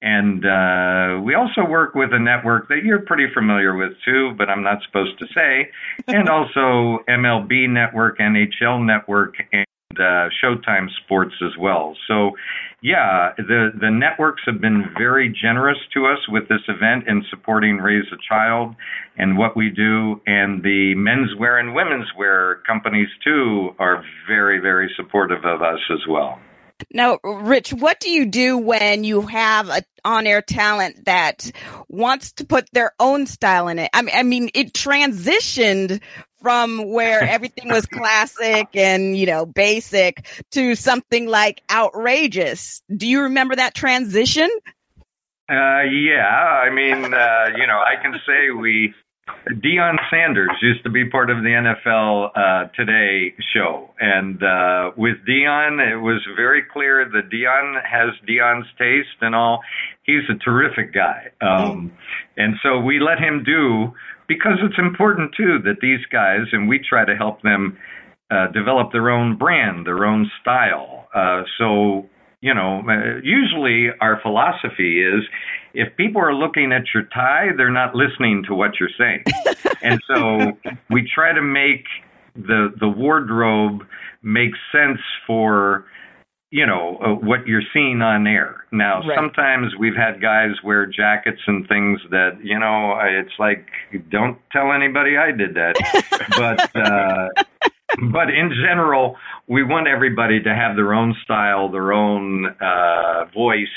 [0.02, 4.50] and uh, we also work with a network that you're pretty familiar with too, but
[4.50, 5.70] I'm not supposed to say,
[6.08, 9.66] and also MLB Network, NHL Network, and
[9.98, 11.96] uh, Showtime Sports as well.
[12.08, 12.32] So,
[12.82, 17.78] yeah, the the networks have been very generous to us with this event in supporting
[17.78, 18.76] Raise a Child
[19.18, 24.92] and what we do, and the menswear and women's wear companies too are very very
[24.98, 26.40] supportive of us as well.
[26.92, 31.52] Now, Rich, what do you do when you have a on-air talent that
[31.88, 33.90] wants to put their own style in it?
[33.94, 36.02] I mean, I mean, it transitioned
[36.42, 42.82] from where everything was classic and, you know, basic to something like outrageous.
[42.96, 44.50] Do you remember that transition?
[45.50, 48.94] Uh, yeah, I mean, uh, you know, I can say we
[49.48, 55.18] Deion Sanders used to be part of the NFL uh, Today show, and uh, with
[55.28, 59.62] Deion, it was very clear that Deion has Deion's taste and all.
[60.04, 61.92] He's a terrific guy, um,
[62.38, 63.94] and so we let him do
[64.28, 67.78] because it's important too that these guys, and we try to help them
[68.32, 71.08] uh, develop their own brand, their own style.
[71.14, 72.10] Uh, so
[72.42, 75.24] you know, uh, usually our philosophy is
[75.76, 79.24] if people are looking at your tie, they're not listening to what you're saying.
[79.84, 80.52] and so
[80.90, 81.86] we try to make
[82.36, 83.82] the the wardrobe
[84.24, 85.86] make sense for
[86.52, 88.66] you know uh, what you're seeing on air.
[88.72, 89.16] Now, Right.
[89.18, 93.66] sometimes we've had guys wear jackets and things that you know it's like
[94.10, 95.76] don't tell anybody I did that,
[96.38, 96.82] but.
[96.82, 97.30] uh
[98.12, 99.16] but in general,
[99.48, 103.68] we want everybody to have their own style, their own uh, voice,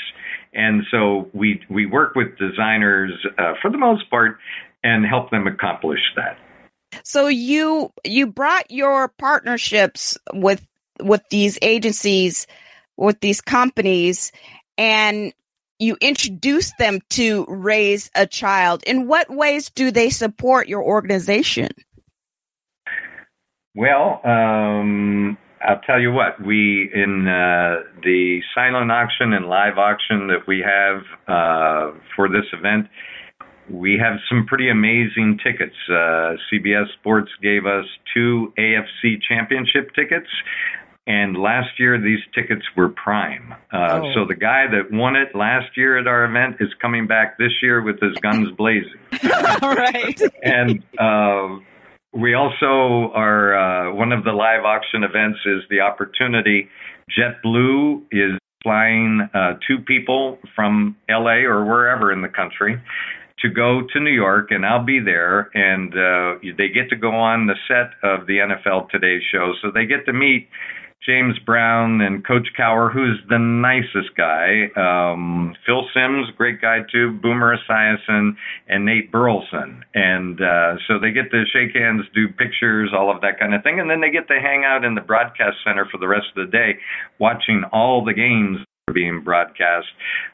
[0.53, 4.37] and so we we work with designers uh, for the most part
[4.83, 6.37] and help them accomplish that.
[7.03, 10.65] So you you brought your partnerships with
[11.01, 12.47] with these agencies,
[12.97, 14.31] with these companies,
[14.77, 15.33] and
[15.79, 18.83] you introduce them to raise a child.
[18.85, 21.69] In what ways do they support your organization?
[23.75, 26.41] Well, um, I'll tell you what.
[26.43, 32.45] We in uh, the silent auction and live auction that we have uh, for this
[32.53, 32.87] event,
[33.69, 35.75] we have some pretty amazing tickets.
[35.89, 40.27] Uh, CBS Sports gave us two AFC Championship tickets.
[41.07, 43.53] And last year, these tickets were prime.
[43.73, 44.13] Uh, Oh.
[44.13, 47.51] So the guy that won it last year at our event is coming back this
[47.63, 48.99] year with his guns blazing
[49.61, 50.21] All right.
[50.43, 51.57] and uh,
[52.13, 56.67] we also are uh, one of the live auction events is the opportunity.
[57.17, 62.81] JetBlue is flying uh, two people from LA or wherever in the country
[63.39, 65.49] to go to New York, and I'll be there.
[65.53, 69.71] And uh, they get to go on the set of the NFL Today show, so
[69.73, 70.49] they get to meet
[71.05, 74.67] James Brown and Coach Cowher, who's the nicest guy.
[74.75, 77.17] Um, Phil Simms, great guy too.
[77.21, 78.35] Boomer Esiason
[78.67, 83.21] and Nate Burleson, and uh, so they get to shake hands, do pictures, all of
[83.21, 85.87] that kind of thing, and then they get to hang out in the broadcast center
[85.89, 86.77] for the rest of the day,
[87.17, 88.59] watching all the games
[88.93, 89.87] being broadcast.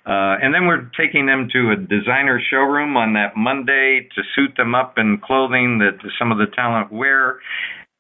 [0.06, 4.56] Uh, and then we're taking them to a designer showroom on that Monday to suit
[4.58, 7.40] them up in clothing that some of the talent wear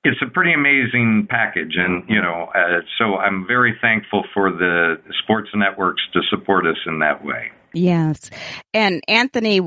[0.05, 4.95] it's a pretty amazing package, and you know, uh, so I'm very thankful for the
[5.23, 7.51] sports networks to support us in that way.
[7.73, 8.29] Yes.
[8.73, 9.59] And Anthony,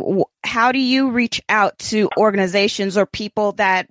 [0.42, 3.86] how do you reach out to organizations or people that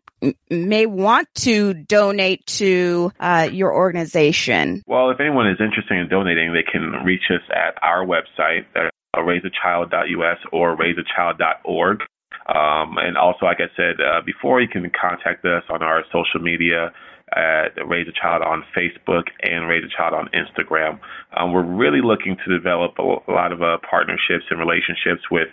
[0.50, 4.82] may want to donate to uh, your organization?
[4.88, 8.90] Well, if anyone is interested in donating, they can reach us at our website, uh,
[9.16, 12.00] raiseachild.us or raiseachild.org.
[12.48, 16.40] Um, and also, like I said uh, before, you can contact us on our social
[16.42, 16.92] media
[17.36, 21.00] at Raise a Child on Facebook and Raise a Child on Instagram.
[21.36, 25.50] Um, we're really looking to develop a, lot of uh, partnerships and relationships with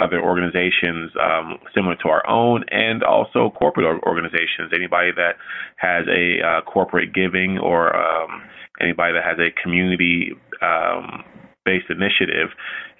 [0.00, 4.72] other organizations um, similar to our own and also corporate organizations.
[4.74, 5.36] Anybody that
[5.76, 8.42] has a uh, corporate giving or um,
[8.80, 10.32] anybody that has a community
[10.62, 11.24] um,
[11.68, 12.48] based initiative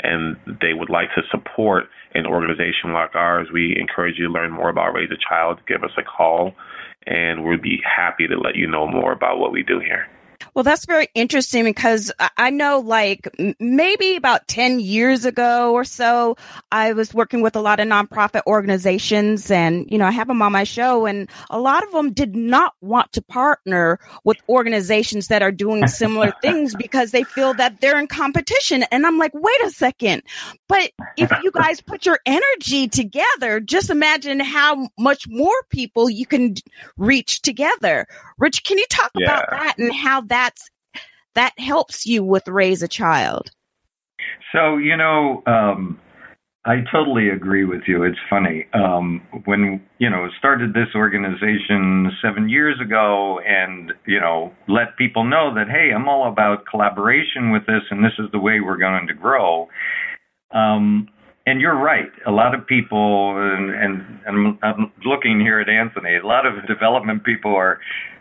[0.01, 4.51] and they would like to support an organization like ours, we encourage you to learn
[4.51, 5.61] more about Raise a Child.
[5.67, 6.53] Give us a call,
[7.07, 10.07] and we'll be happy to let you know more about what we do here.
[10.59, 13.29] Well, that's very interesting because I- know like
[13.61, 16.37] maybe about 10 years ago or so,
[16.73, 20.43] I was working with a lot of nonprofit organizations and, you know, I have them
[20.43, 25.29] on my show and a lot of them did not want to partner with organizations
[25.29, 28.83] that are doing similar things because they feel that they're in competition.
[28.91, 30.25] And I'm like, wait a second.
[30.69, 36.27] But if you guys put your energy together, just imagine how much more people you
[36.27, 36.57] can
[36.97, 38.09] reach together.
[38.39, 40.71] Rich, can you talk about that and how that's
[41.35, 43.51] that helps you with raise a child?
[44.53, 46.01] So you know, um,
[46.65, 48.03] I totally agree with you.
[48.03, 54.53] It's funny um, when you know started this organization seven years ago, and you know
[54.69, 58.39] let people know that hey, I'm all about collaboration with this, and this is the
[58.39, 59.69] way we're going to grow.
[60.53, 61.09] Um,
[61.47, 62.11] and you're right.
[62.27, 66.17] A lot of people, and, and, and I'm looking here at Anthony.
[66.17, 67.81] A lot of development people are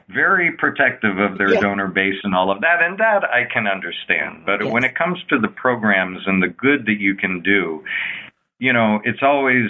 [0.09, 1.59] very protective of their Yeah.
[1.61, 4.43] donor base and all of that, and that I can understand.
[4.45, 4.71] But Yes.
[4.71, 7.83] when it comes to the programs and the good that you can do,
[8.59, 9.69] you know, it's always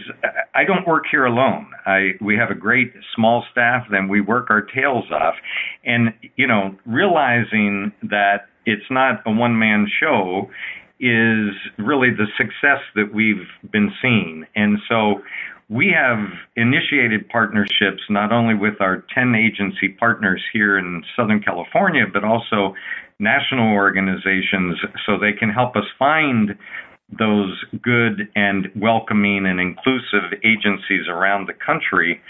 [0.56, 1.68] I don't work here alone.
[1.86, 5.36] I we have a great small staff, then we work our tails off,
[5.84, 10.50] and you know, realizing that it's not a one man show
[11.00, 15.22] is really the success that we've been seeing, and so
[15.70, 22.06] we have initiated partnerships not only with our 10 agency partners here in Southern California,
[22.12, 22.74] but also
[23.20, 26.56] national organizations so they can help us find
[27.18, 32.22] those good and welcoming and inclusive agencies around the country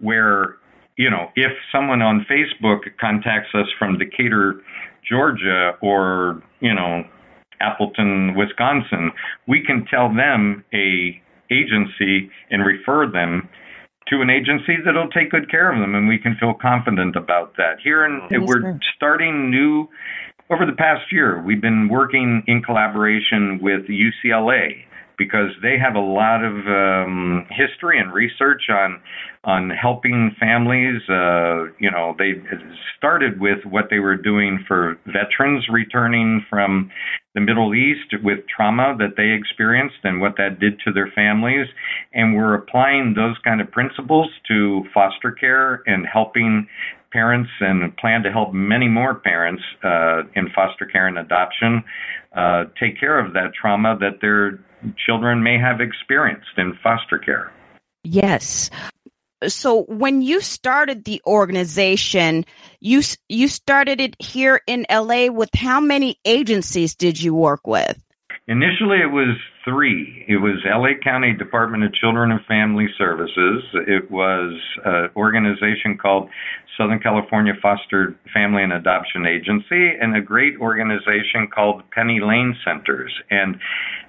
[0.00, 0.56] where
[0.96, 4.60] you know if someone on facebook contacts us from decatur
[5.08, 7.02] georgia or you know
[7.60, 9.10] appleton wisconsin
[9.48, 11.20] we can tell them a
[11.50, 13.48] agency and refer them
[14.08, 17.56] to an agency that'll take good care of them and we can feel confident about
[17.56, 17.78] that.
[17.82, 19.88] Here in Yes, we're starting new
[20.48, 24.84] over the past year, we've been working in collaboration with UCLA
[25.18, 29.00] because they have a lot of um, history and research on
[29.44, 31.00] on helping families.
[31.08, 32.32] Uh, you know, they
[32.98, 36.90] started with what they were doing for veterans returning from
[37.34, 41.66] the Middle East with trauma that they experienced and what that did to their families,
[42.12, 46.66] and we're applying those kind of principles to foster care and helping
[47.12, 51.82] parents and plan to help many more parents uh, in foster care and adoption
[52.36, 54.60] uh, take care of that trauma that their
[55.04, 57.52] children may have experienced in foster care.
[58.04, 58.70] Yes.
[59.46, 62.44] So when you started the organization,
[62.80, 68.02] you you started it here in LA with how many agencies did you work with?
[68.48, 70.24] Initially, it was three.
[70.28, 73.64] It was LA County Department of Children and Family Services.
[73.74, 74.54] It was
[74.84, 76.30] an organization called
[76.78, 83.12] Southern California Foster Family and Adoption Agency, and a great organization called Penny Lane Centers.
[83.30, 83.58] And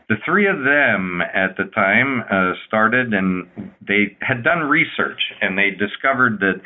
[0.10, 3.47] the three of them at the time uh, started and
[3.86, 6.62] they had done research and they discovered that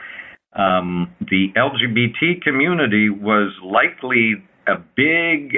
[0.59, 4.35] um, the LGBT community was likely
[4.67, 5.55] a big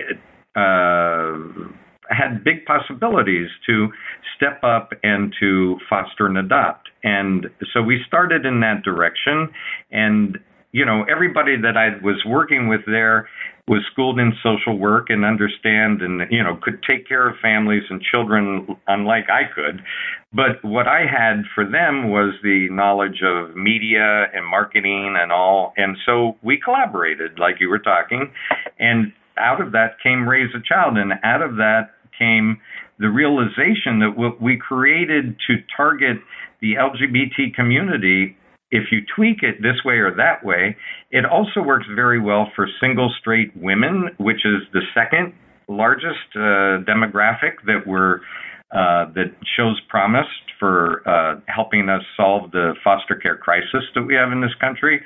[0.56, 1.68] uh,
[2.10, 3.88] had big possibilities to
[4.36, 6.90] step up and to foster and adopt.
[7.04, 9.50] And so we started in that direction.
[9.92, 10.38] And,
[10.72, 13.28] you know, everybody that I was working with there
[13.68, 17.84] was schooled in social work and understand and you know could take care of families
[17.90, 19.82] and children unlike I could.
[20.34, 25.74] But what I had for them was the knowledge of media and marketing and all.
[25.78, 28.32] And so we collaborated like you were talking.
[28.80, 30.98] And out of that came raise a child.
[30.98, 32.60] And out of that came
[33.00, 36.18] the realization that what we created to target
[36.62, 38.36] the LGBT community
[38.74, 40.76] if you tweak it this way or that way,
[41.12, 45.32] it also works very well for single straight women, which is the second
[45.68, 48.18] largest uh, demographic that we're
[48.72, 50.26] uh, that shows promise
[50.60, 55.00] for uh, helping us solve the foster care crisis that we have in this country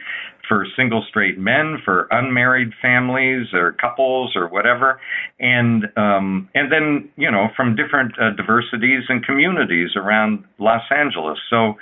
[0.48, 5.00] for single straight men, for unmarried families or couples or whatever,
[5.40, 11.40] and um, and then you know from different uh, diversities and communities around Los Angeles.
[11.50, 11.76] So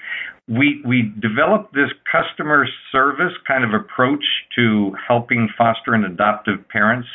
[0.48, 4.24] we we developed this customer service kind of approach
[4.56, 7.08] to helping foster and adoptive parents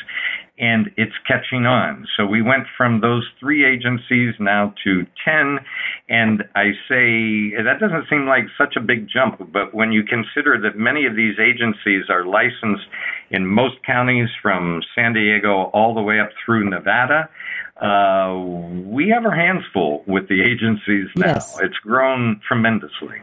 [0.60, 5.58] and it's catching on so we went from those three agencies now to 10
[6.08, 10.60] and i say that doesn't seem like such a big jump but when you consider
[10.60, 12.86] that many of these agencies are licensed
[13.30, 17.28] in most counties from san diego all the way up through nevada
[17.80, 18.36] uh,
[18.84, 21.28] we have our hands full with the agencies now.
[21.34, 21.58] Yes.
[21.62, 23.16] It's grown tremendously.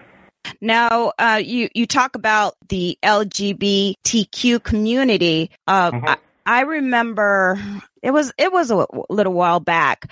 [0.61, 5.51] Now, uh, you you talk about the LGBTQ community.
[5.67, 6.13] Uh, mm-hmm.
[6.47, 7.59] I, remember
[8.01, 10.11] it was it was a little while back,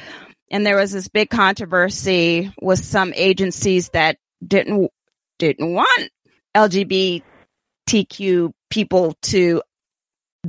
[0.52, 4.92] and there was this big controversy with some agencies that didn't
[5.40, 6.10] didn't want
[6.56, 9.62] LGBTQ people to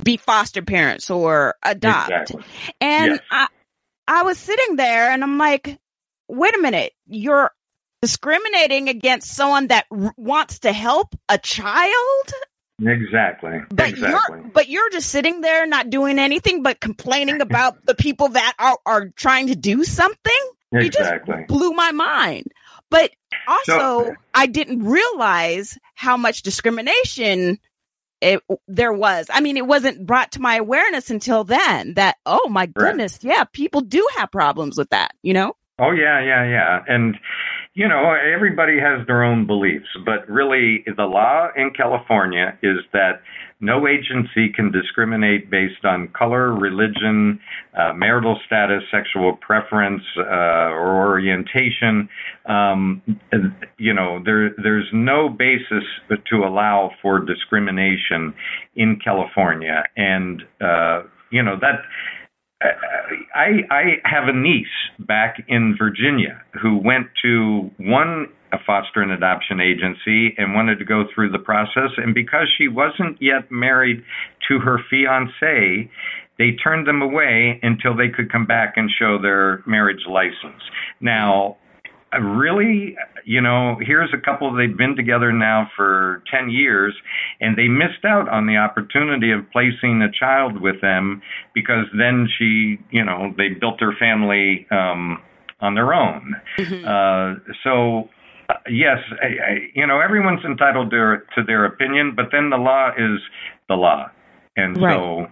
[0.03, 2.11] be foster parents or adopt.
[2.11, 2.43] Exactly.
[2.79, 3.19] And yes.
[3.31, 3.47] I
[4.07, 5.77] I was sitting there and I'm like,
[6.27, 7.51] wait a minute, you're
[8.01, 12.31] discriminating against someone that r- wants to help a child?
[12.79, 13.59] Exactly.
[13.69, 14.39] But exactly.
[14.39, 18.53] you're but you're just sitting there not doing anything but complaining about the people that
[18.59, 20.51] are, are trying to do something.
[20.71, 21.33] Exactly.
[21.33, 22.51] You just blew my mind.
[22.89, 23.11] But
[23.47, 27.59] also so, I didn't realize how much discrimination
[28.21, 29.27] it, there was.
[29.29, 33.43] I mean, it wasn't brought to my awareness until then that, oh my goodness, yeah,
[33.43, 35.53] people do have problems with that, you know?
[35.79, 36.83] Oh yeah, yeah, yeah.
[36.87, 37.17] And
[37.77, 43.21] you know, everybody has their own beliefs, but really the law in California is that
[43.59, 47.39] no agency can discriminate based on color, religion,
[47.79, 52.09] uh, marital status, sexual preference, uh, or orientation.
[52.47, 53.03] Um,
[53.77, 58.33] you know, there there's no basis to allow for discrimination
[58.75, 61.81] in California, and uh, you know that
[62.61, 64.65] I, I have a niece
[64.99, 70.85] back in Virginia who went to one a foster and adoption agency and wanted to
[70.85, 71.91] go through the process.
[71.97, 74.03] And because she wasn't yet married
[74.47, 75.89] to her fiance,
[76.37, 80.61] they turned them away until they could come back and show their marriage license.
[81.01, 81.57] Now,
[82.15, 82.95] really,
[83.25, 86.95] you know, here's a couple they've been together now for 10 years,
[87.41, 91.21] and they missed out on the opportunity of placing a child with them
[91.53, 95.21] because then she, you know, they built their family um,
[95.59, 96.35] on their own.
[96.57, 96.85] Mm-hmm.
[96.87, 98.09] Uh, so,
[98.49, 102.57] uh, yes, I, I, you know, everyone's entitled to, to their opinion, but then the
[102.57, 103.19] law is
[103.67, 104.09] the law.
[104.55, 104.95] And right.
[104.95, 105.27] so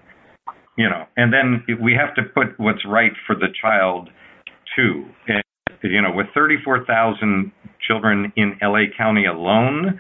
[0.77, 4.09] you know, and then we have to put what's right for the child
[4.75, 5.05] too.
[5.27, 5.43] And,
[5.91, 7.51] you know, with 34,000
[7.85, 9.99] children in LA County alone,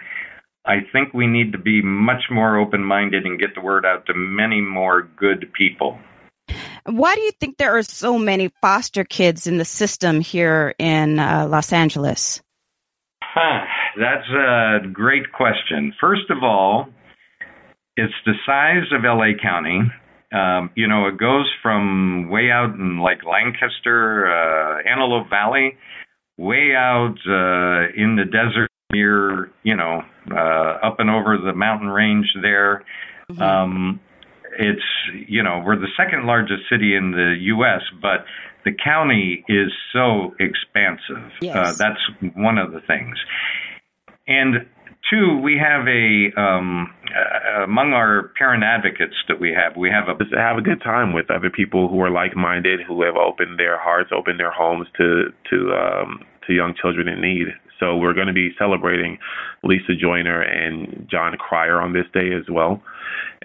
[0.65, 4.05] I think we need to be much more open minded and get the word out
[4.07, 5.99] to many more good people.
[6.85, 11.19] Why do you think there are so many foster kids in the system here in
[11.19, 12.41] uh, Los Angeles?
[13.23, 13.65] Huh,
[13.97, 15.93] that's a great question.
[15.99, 16.87] First of all,
[17.97, 19.81] it's the size of LA County.
[20.33, 25.77] Um, you know, it goes from way out in like Lancaster, uh, Antelope Valley,
[26.37, 30.01] way out uh, in the desert near, you know,
[30.31, 32.83] uh, up and over the mountain range there.
[33.31, 33.41] Mm-hmm.
[33.41, 33.99] Um,
[34.57, 38.25] it's, you know, we're the second largest city in the U.S., but
[38.63, 41.31] the county is so expansive.
[41.41, 41.55] Yes.
[41.55, 43.17] Uh, that's one of the things.
[44.27, 44.65] And
[45.09, 50.07] two, we have a um, uh, among our parent advocates that we have, we have
[50.09, 53.59] a Just have a good time with other people who are like-minded, who have opened
[53.59, 57.47] their hearts, opened their homes to to um, to young children in need.
[57.79, 59.17] So we're going to be celebrating
[59.63, 62.81] Lisa Joyner and Jon Cryer on this day as well.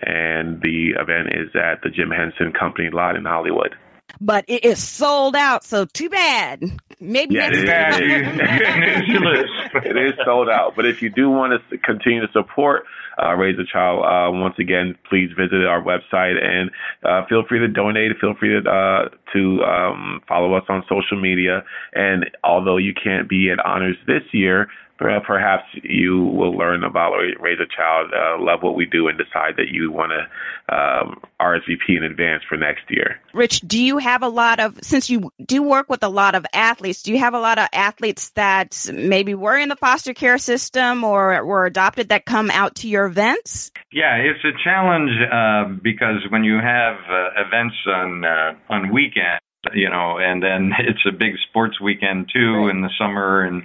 [0.02, 3.74] And the event is at the Jim Henson Company lot in Hollywood.
[4.20, 6.62] But it is sold out, so too bad.
[7.00, 7.70] Maybe Yeah, next it is.
[7.70, 8.02] time.
[8.02, 9.50] It is.
[9.84, 10.74] it is sold out.
[10.76, 12.84] But if you do want to continue to support
[13.22, 16.70] uh, Raise a Child, uh, once again, please visit our website and
[17.04, 18.12] uh, feel free to donate.
[18.20, 21.64] Feel free to uh, to um, follow us on social media.
[21.94, 24.68] And although you can't be at honors this year,
[25.00, 29.16] perhaps you will learn about or Raise a Child, uh, love what we do, and
[29.16, 33.18] decide that you want to um, RSVP in advance for next year.
[33.32, 36.44] Rich, do you have a lot of, since you do work with a lot of
[36.52, 40.38] athletes, do you have a lot of athletes that maybe were in the foster care
[40.38, 43.72] system or were adopted that come out to your events?
[43.92, 49.40] Yeah, it's a challenge uh, because when you have uh, events on uh, on weekends,
[49.74, 53.62] you know, and then it's a big sports weekend too in the summer and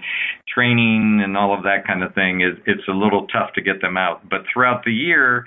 [0.53, 2.41] training and all of that kind of thing.
[2.41, 5.45] It, it's a little tough to get them out, but throughout the year.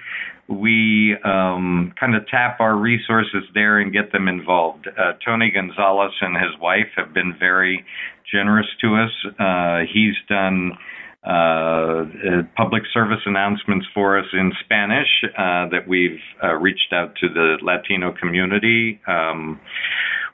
[0.50, 4.88] We um, kind of tap our resources there and get them involved.
[4.88, 7.84] Uh, Tony Gonzalez and his wife have been very
[8.32, 9.10] generous to us.
[9.38, 10.72] Uh, he's done
[11.26, 12.06] uh, uh,
[12.56, 17.58] public service announcements for us in Spanish uh, that we've uh, reached out to the
[17.60, 19.00] Latino community.
[19.06, 19.60] Um,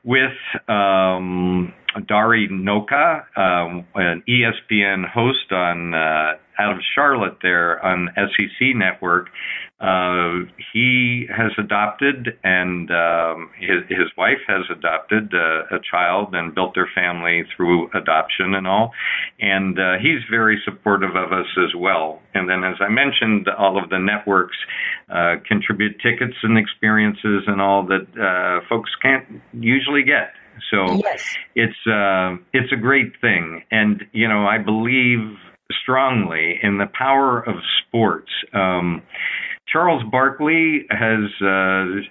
[0.05, 0.36] with
[0.68, 1.72] um,
[2.07, 9.28] Dari Nowkhah, um, an ESPN host on uh, out of Charlotte there on SEC Network.
[9.80, 16.55] Uh, he has adopted, and um, his, his wife has adopted uh, a child and
[16.55, 18.92] built their family through adoption and all.
[19.40, 22.22] And uh, he's very supportive of us as well.
[22.34, 24.57] And then, as I mentioned, all of the networks
[25.11, 30.32] uh, contribute tickets and experiences and all that uh, folks can't usually get.
[30.70, 31.36] So Yes.
[31.55, 35.36] it's uh, it's a great thing, and you know I believe
[35.82, 38.30] strongly in the power of sports.
[38.52, 39.02] Um,
[39.66, 42.02] Charles Barkley has, uh,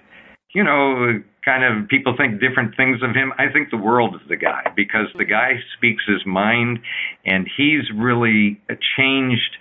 [0.54, 3.32] you know, kind of people think different things of him.
[3.38, 6.78] I think the world of the guy because the guy speaks his mind,
[7.24, 8.60] and he's really
[8.96, 9.56] changed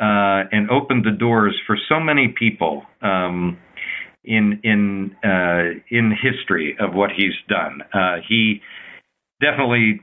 [0.00, 2.82] uh, and opened the doors for so many people.
[3.02, 3.58] Um,
[4.24, 7.82] in in uh, in history of what he's done.
[7.92, 8.60] Uh, he
[9.40, 10.00] definitely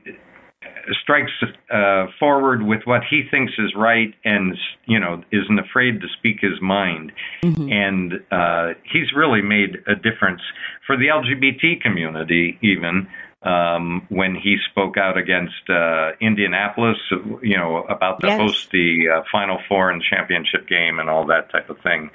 [1.02, 1.32] strikes
[1.70, 4.56] uh, forward with what he thinks is right, and
[4.86, 7.12] you know isn't afraid to speak his mind.
[7.42, 10.40] And uh, he's really made a difference
[10.86, 13.08] for the LGBT community, even.
[13.40, 16.96] Um, when he spoke out against uh, Indianapolis,
[17.40, 18.36] you know, about to Yes.
[18.40, 22.10] host the uh, Final Four and championship game and all that type of thing.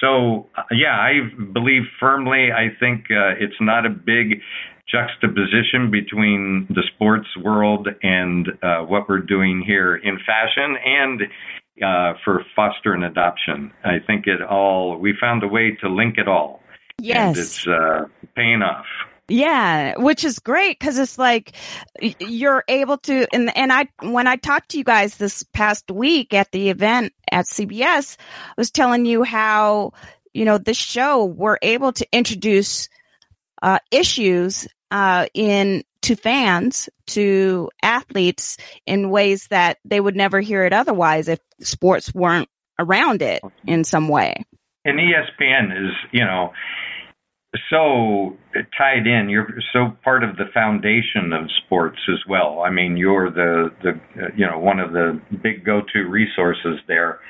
[0.00, 2.52] So, uh, yeah, I believe firmly.
[2.52, 4.42] I think uh, it's not a big
[4.90, 11.22] juxtaposition between the sports world and uh, what we're doing here in fashion and
[11.82, 13.72] uh, for foster and adoption.
[13.84, 16.60] I think it all, we found a way to link it all.
[17.28, 18.86] And it's uh, paying off.
[19.28, 21.54] Yeah, which is great because it's like
[22.18, 26.34] you're able to, and and I when I talked to you guys this past week
[26.34, 29.92] at the event at CBS, I was telling you how
[30.34, 32.88] you know this show we're able to introduce
[33.62, 40.64] uh, issues uh, in to fans to athletes in ways that they would never hear
[40.64, 44.44] it otherwise if sports weren't around it in some way.
[44.84, 46.52] and ESPN is, you know,
[47.68, 48.36] so
[48.78, 49.28] tied in.
[49.28, 52.60] You're so part of the foundation of sports as well.
[52.60, 54.00] I mean, you're the the
[54.36, 57.20] you know one of the big go-to resources there.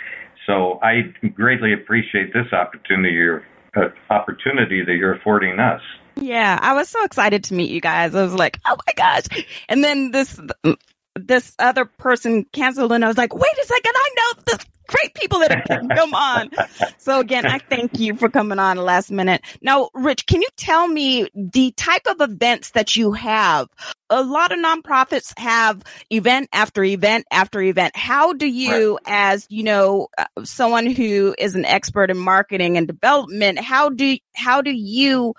[0.47, 3.45] So I greatly appreciate this opportunity
[3.77, 3.81] uh,
[4.11, 5.81] opportunity that you're affording us.
[6.21, 8.15] Yeah, I was so excited to meet you guys.
[8.15, 9.45] I was like, oh my gosh.
[9.69, 10.39] And then this
[11.17, 15.15] this other person canceled and I was like, wait a second, I know this great
[15.15, 16.51] people that have come on.
[16.99, 19.43] So again, I thank you for coming on last minute.
[19.63, 23.69] Now, Rich, can you tell me the type of events that you have?
[24.11, 27.97] A lot of nonprofits have event after event after event.
[27.97, 29.03] How do you, right.
[29.07, 34.19] as you know, uh, someone who is an expert in marketing and development, how do
[34.35, 35.35] how do you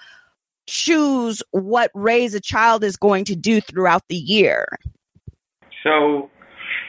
[0.72, 4.65] choose what raise a child is going to do throughout the year?
[5.84, 6.30] So,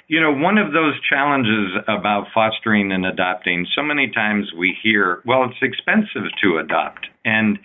[0.06, 5.20] you know, one of those challenges about fostering and adopting, so many times we hear,
[5.26, 7.06] well, it's expensive to adopt.
[7.24, 7.58] And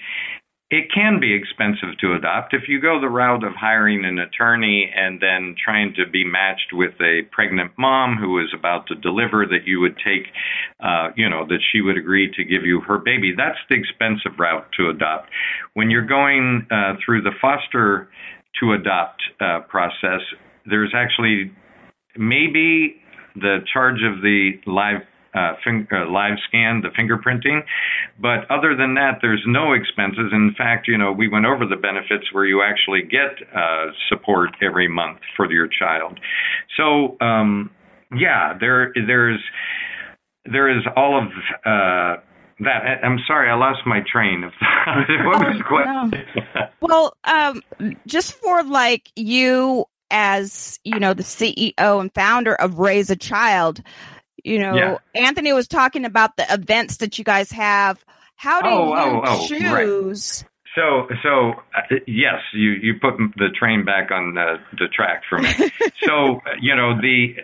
[0.69, 4.91] it can be expensive to adopt if you go the route of hiring an attorney
[4.93, 9.45] and then trying to be matched with a pregnant mom who is about to deliver
[9.45, 10.27] that you would take,
[10.83, 13.33] uh, you know, that she would agree to give you her baby.
[13.35, 15.29] That's the expensive route to adopt.
[15.73, 18.09] When you're going uh, through the foster
[18.59, 20.19] to adopt uh, process,
[20.65, 21.49] there's actually
[22.17, 22.97] maybe
[23.35, 25.01] the charge of the live
[25.37, 25.53] uh,
[25.91, 27.61] uh, live scan, the fingerprinting.
[28.19, 30.31] But other than that, there's no expenses.
[30.31, 34.51] In fact, you know, we went over the benefits where you actually get uh, support
[34.61, 36.19] every month for your child.
[36.75, 37.71] So, um,
[38.15, 39.43] yeah, there there's
[40.45, 41.27] there is all of
[41.65, 42.21] uh,
[42.59, 42.99] that.
[43.03, 44.53] I'm sorry, I lost my train of
[45.25, 46.25] what was the question?
[46.35, 46.67] No.
[46.81, 47.61] well, um,
[48.05, 53.81] just for like you as, you know, the CEO and founder of Raise a Child,
[54.47, 54.97] you know, yeah.
[55.13, 58.03] Anthony was talking about the events that you guys have.
[58.35, 60.43] How do oh, you oh, oh, choose?
[60.43, 60.51] Right.
[60.75, 65.39] So, so uh, yes, you you put the train back on the, the track for
[65.39, 65.51] me.
[66.03, 67.35] so, you know, the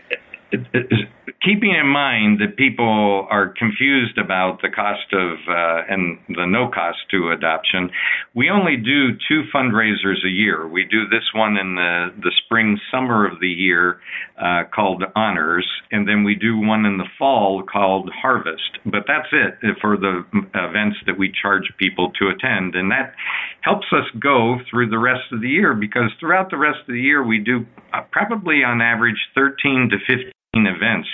[1.44, 6.70] keeping in mind that people are confused about the cost of uh, and the no
[6.74, 7.90] cost to adoption,
[8.34, 10.68] we only do two fundraisers a year.
[10.68, 14.00] We do this one in the, the spring summer of the year
[14.42, 18.80] uh, called Honors, and then we do one in the fall called Harvest.
[18.86, 20.24] But that's it for the
[20.56, 23.14] events that we charge people to attend, and that
[23.62, 27.02] helps us go through the rest of the year because throughout the rest of the
[27.02, 31.08] year we do uh, probably on average 13 to 15 events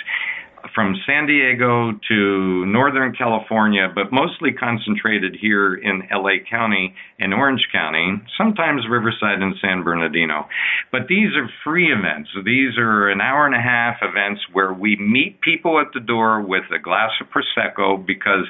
[0.74, 7.66] from San Diego to Northern California, but mostly concentrated here in LA County and Orange
[7.72, 10.48] County, sometimes Riverside and San Bernardino.
[10.90, 12.30] But these are free events.
[12.44, 16.40] These are an hour and a half events where we meet people at the door
[16.40, 18.46] with a glass of Prosecco because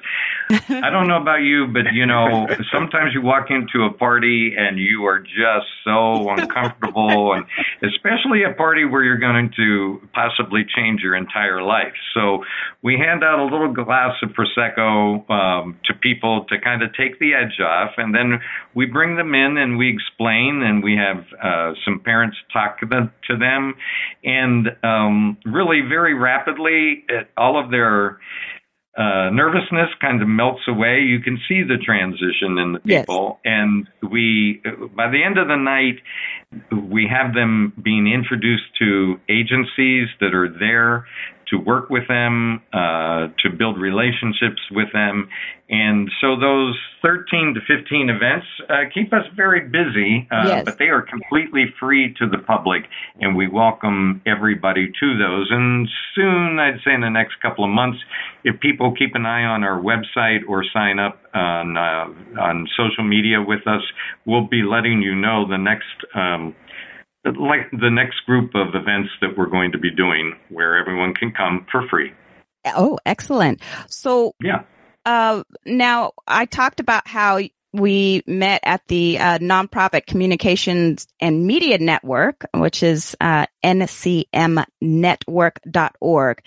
[0.50, 4.78] I don't know about you, but you know, sometimes you walk into a party and
[4.78, 7.44] you are just so uncomfortable, and
[7.82, 11.94] especially a party where you're going to possibly change your entire life.
[12.14, 12.44] So
[12.82, 17.18] we hand out a little glass of prosecco um, to people to kind of take
[17.18, 18.40] the edge off, and then
[18.74, 22.86] we bring them in and we explain, and we have uh, some parents talk to
[22.86, 23.74] them, to them
[24.24, 27.04] and um, really very rapidly,
[27.36, 28.18] all of their
[28.96, 31.00] uh, nervousness kind of melts away.
[31.00, 33.52] You can see the transition in the people, yes.
[33.52, 34.62] and we
[34.96, 36.00] by the end of the night,
[36.90, 41.06] we have them being introduced to agencies that are there
[41.50, 45.28] to work with them, uh, to build relationships with them.
[45.68, 50.64] And so those 13 to 15 events uh, keep us very busy, uh, yes.
[50.64, 52.82] but they are completely free to the public,
[53.20, 55.48] and we welcome everybody to those.
[55.50, 57.98] And soon, I'd say in the next couple of months,
[58.42, 63.04] if people keep an eye on our website or sign up on uh, on social
[63.04, 63.82] media with us,
[64.26, 66.54] we'll be letting you know the next um,
[67.24, 71.32] like the next group of events that we're going to be doing where everyone can
[71.32, 72.12] come for free.
[72.66, 73.60] Oh, excellent.
[73.88, 74.62] So, yeah.
[75.06, 77.40] Uh, now I talked about how
[77.72, 86.44] we met at the uh, nonprofit communications and media network, which is uh, ncmnetwork.org.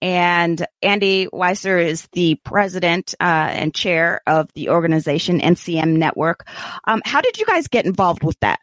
[0.00, 6.48] And Andy Weiser is the president uh, and chair of the organization NCM Network.
[6.84, 8.58] Um, how did you guys get involved with that?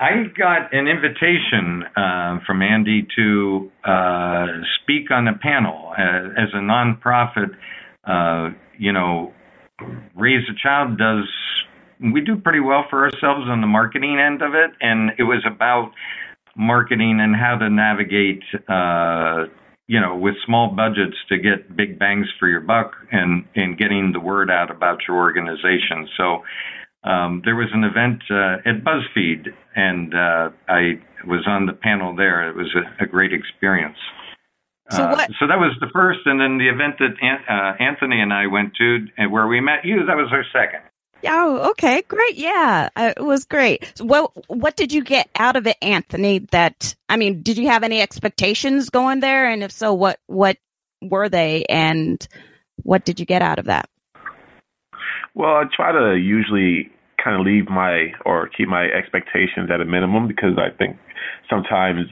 [0.00, 4.46] I got an invitation uh, from Andy to uh,
[4.82, 7.54] speak on a panel as, as a nonprofit.
[8.04, 9.32] Uh, you know,
[10.16, 11.28] Raise a Child does.
[12.12, 15.44] We do pretty well for ourselves on the marketing end of it, and it was
[15.46, 15.92] about
[16.56, 18.42] marketing and how to navigate.
[18.68, 19.44] Uh,
[19.86, 24.12] you know, with small budgets to get big bangs for your buck and, and getting
[24.12, 26.08] the word out about your organization.
[26.16, 26.42] So
[27.04, 32.14] um, there was an event uh, at BuzzFeed, and uh, I was on the panel
[32.16, 32.48] there.
[32.48, 33.98] It was a, a great experience.
[34.90, 35.30] So Uh, what?
[35.38, 38.46] so that was the first, and then the event that An- uh, Anthony and I
[38.46, 40.80] went to, and where we met you, that was our second.
[41.26, 42.34] Oh, okay, great.
[42.34, 43.92] Yeah, uh, it was great.
[43.94, 46.40] So what What did you get out of it, Anthony?
[46.50, 49.48] That I mean, did you have any expectations going there?
[49.48, 50.58] And if so, what what
[51.00, 51.64] were they?
[51.70, 52.26] And
[52.82, 53.88] what did you get out of that?
[55.34, 56.90] Well, I try to usually
[57.24, 60.96] kind of leave my or keep my expectations at a minimum because I think
[61.48, 62.06] sometimes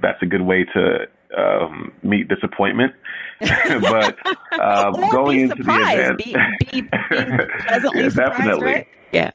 [0.00, 1.06] that's a good way to
[1.36, 2.94] um, meet disappointment.
[3.40, 4.16] but
[4.60, 6.34] um, Or going be into the event, Be-
[6.70, 8.64] be- be yeah, definitely.
[8.64, 8.88] right?
[9.12, 9.30] Yeah.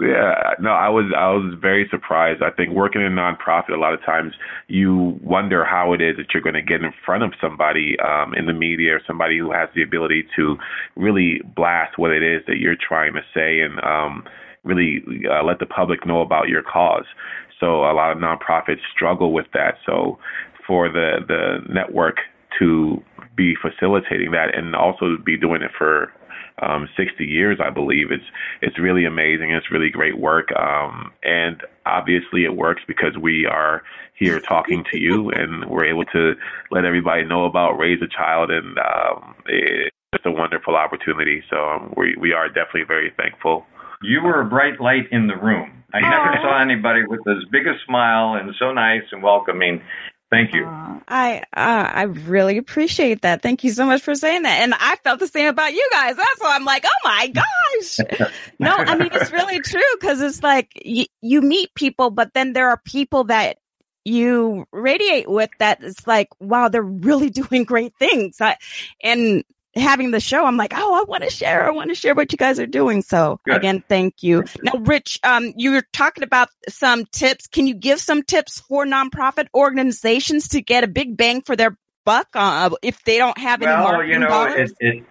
[0.00, 2.42] Yeah, no, I was I was very surprised.
[2.42, 4.32] I think working in a nonprofit, a lot of times
[4.66, 8.34] you wonder how it is that you're going to get in front of somebody um,
[8.34, 10.56] in the media or somebody who has the ability to
[10.96, 14.24] really blast what it is that you're trying to say and um,
[14.64, 17.06] really uh, let the public know about your cause.
[17.60, 19.76] So a lot of nonprofits struggle with that.
[19.86, 20.18] So
[20.66, 22.16] for the the network
[22.58, 23.02] to
[23.36, 26.12] be facilitating that and also be doing it for
[26.60, 28.10] um, 60 years, I believe.
[28.10, 28.24] It's
[28.60, 29.50] it's really amazing.
[29.52, 33.82] It's really great work, um, and obviously it works because we are
[34.18, 36.34] here talking to you, and we're able to
[36.70, 41.42] let everybody know about Raise a Child, and um, it's a wonderful opportunity.
[41.50, 43.66] So um, we we are definitely very thankful.
[44.02, 45.84] You were a bright light in the room.
[45.94, 49.82] I never saw anybody with as big a smile and so nice and welcoming.
[50.30, 50.64] Thank you.
[50.64, 53.42] Uh, I uh, I really appreciate that.
[53.42, 54.62] Thank you so much for saying that.
[54.62, 56.16] And I felt the same about you guys.
[56.16, 58.30] That's why I'm like, oh my gosh.
[58.58, 62.54] no, I mean it's really true because it's like y- you meet people, but then
[62.54, 63.58] there are people that
[64.06, 68.40] you radiate with that it's like, wow, they're really doing great things.
[68.40, 68.56] I,
[69.02, 69.44] and
[69.74, 71.66] having the show, I'm like, oh, I want to share.
[71.66, 73.02] I want to share what you guys are doing.
[73.02, 73.56] So Good.
[73.56, 74.44] again, thank you.
[74.62, 77.46] Now, Rich, um, you were talking about some tips.
[77.46, 81.76] Can you give some tips for nonprofit organizations to get a big bang for their
[82.04, 85.04] buck uh, if they don't have any well, marketing you know, it, it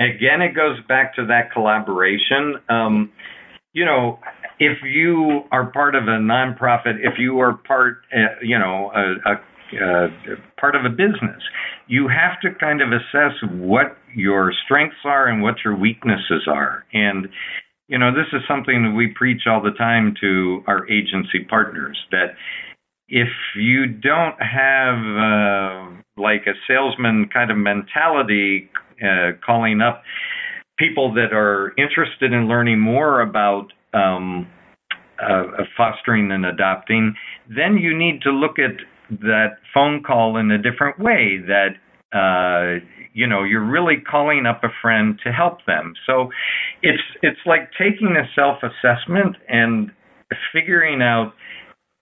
[0.00, 2.56] again it goes back to that collaboration.
[2.68, 3.12] Um,
[3.72, 4.18] you know,
[4.58, 9.32] if you are part of a nonprofit, if you are part, uh, you know, a,
[9.32, 9.40] a
[9.78, 10.08] uh,
[10.58, 11.42] part of a business,
[11.86, 16.84] you have to kind of assess what your strengths are and what your weaknesses are.
[16.92, 17.28] And,
[17.88, 21.98] you know, this is something that we preach all the time to our agency partners
[22.10, 22.34] that
[23.08, 28.70] if you don't have uh, like a salesman kind of mentality
[29.02, 30.02] uh, calling up
[30.78, 34.48] people that are interested in learning more about um,
[35.22, 35.44] uh,
[35.76, 37.14] fostering and adopting,
[37.48, 38.72] then you need to look at
[39.10, 41.76] that phone call in a different way that
[42.14, 45.94] uh, you know you're really calling up a friend to help them.
[46.06, 46.30] So
[46.82, 49.90] it's it's like taking a self assessment and
[50.52, 51.34] figuring out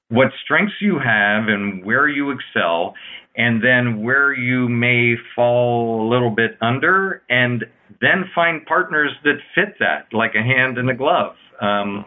[0.08, 2.94] what strengths you have and where you excel
[3.34, 7.64] and then where you may fall a little bit under and
[8.02, 11.34] then find partners that fit that like a hand in a glove.
[11.60, 12.04] Um,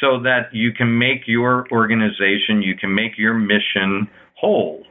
[0.00, 4.08] so that you can make your organization you can make your mission
[4.42, 4.82] whole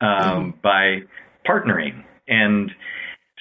[0.00, 1.00] um, by
[1.46, 2.04] partnering.
[2.28, 2.70] And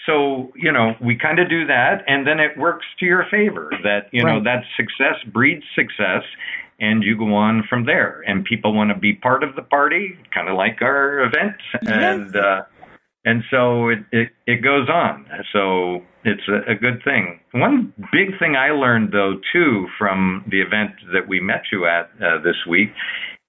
[0.06, 3.70] so, you know, we kind of do that, and then it works to your favor
[3.84, 6.24] that, you know, that success breeds success,
[6.80, 8.24] and you go on from there.
[8.26, 11.58] And people want to be part of the party, kind of like our event.
[11.84, 12.62] And, uh,
[13.26, 15.28] and so it, it, it goes on.
[15.54, 17.40] So it's a, a good thing.
[17.52, 22.10] One big thing I learned, though, too, from the event that we met you at
[22.24, 22.90] uh, this week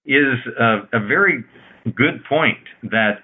[0.04, 1.44] is a, a very
[1.84, 3.20] good point that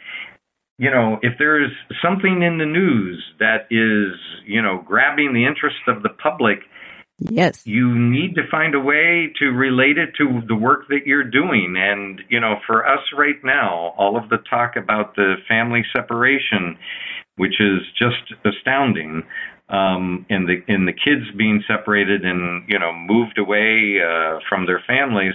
[0.79, 5.77] you know if there's something in the news that is you know grabbing the interest
[5.89, 6.59] of the public
[7.19, 7.67] yes.
[7.67, 11.75] you need to find a way to relate it to the work that you're doing
[11.77, 16.77] and you know for us right now all of the talk about the family separation
[17.37, 19.23] which is just astounding
[19.69, 24.67] um and the and the kids being separated and you know moved away uh from
[24.67, 25.35] their families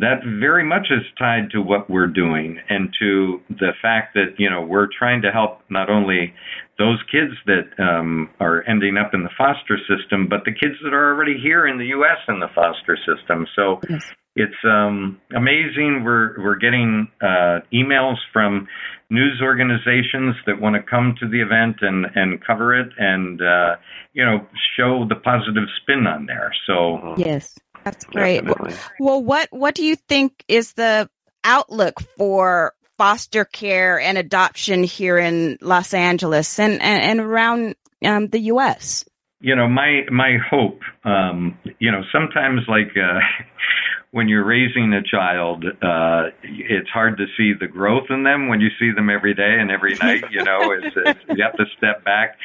[0.00, 4.48] that very much is tied to what we're doing and to the fact that you
[4.50, 6.34] know we're trying to help not only
[6.78, 10.92] those kids that um, are ending up in the foster system, but the kids that
[10.92, 12.18] are already here in the U.S.
[12.28, 13.46] in the foster system.
[13.54, 14.12] So Yes.
[14.34, 16.02] it's um, amazing.
[16.04, 18.66] We're we're getting uh, emails from
[19.10, 23.76] news organizations that want to come to the event and and cover it and uh,
[24.12, 26.52] you know show the positive spin on there.
[26.66, 27.56] So Yes.
[27.84, 28.44] That's great.
[28.44, 28.74] Definitely.
[28.98, 31.08] Well, what what do you think is the
[31.44, 38.28] outlook for foster care and adoption here in Los Angeles and and, and around um,
[38.28, 39.04] the U.S.?
[39.40, 43.18] you know my my hope um you know sometimes like uh
[44.14, 48.60] when you're raising a child, uh, it's hard to see the growth in them when
[48.60, 50.22] you see them every day and every night.
[50.30, 52.38] You know, it's, it's, you have to step back.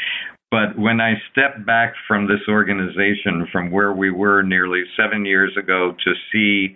[0.51, 5.55] But when I step back from this organization, from where we were nearly seven years
[5.57, 6.75] ago, to see,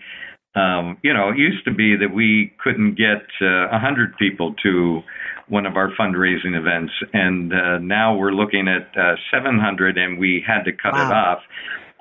[0.55, 4.15] um, you know, it used to be that we couldn't get uh, a uh, hundred
[4.17, 5.01] people to
[5.47, 10.43] one of our fundraising events, and uh, now we're looking at uh, 700, and we
[10.45, 11.09] had to cut wow.
[11.09, 11.39] it off.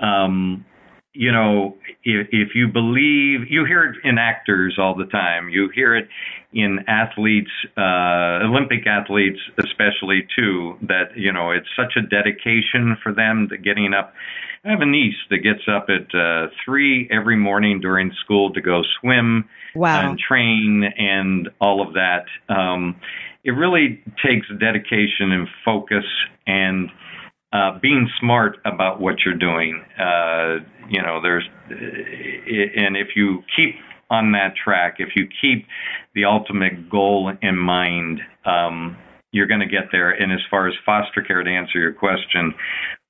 [0.00, 0.64] Um,
[1.14, 5.48] you know, if, if you believe, you hear it in actors all the time.
[5.48, 6.08] You hear it
[6.52, 10.76] in athletes, uh, Olympic athletes especially too.
[10.82, 14.14] That you know, it's such a dedication for them to getting up.
[14.64, 18.60] I have a niece that gets up at uh, three every morning during school to
[18.60, 20.08] go swim wow.
[20.08, 22.26] and train and all of that.
[22.48, 23.00] Um,
[23.44, 26.04] it really takes dedication and focus
[26.46, 26.90] and
[27.52, 29.84] uh, being smart about what you're doing.
[29.98, 33.74] Uh, you know, there's, and if you keep
[34.12, 35.66] on that track, if you keep
[36.14, 38.96] the ultimate goal in mind, um,
[39.32, 40.10] you're going to get there.
[40.10, 42.54] And as far as foster care, to answer your question,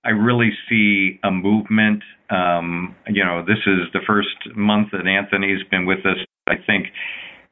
[0.04, 2.02] I really see a movement.
[2.30, 6.16] Um, you know, this is the first month that Anthony's been with us.
[6.48, 6.86] I think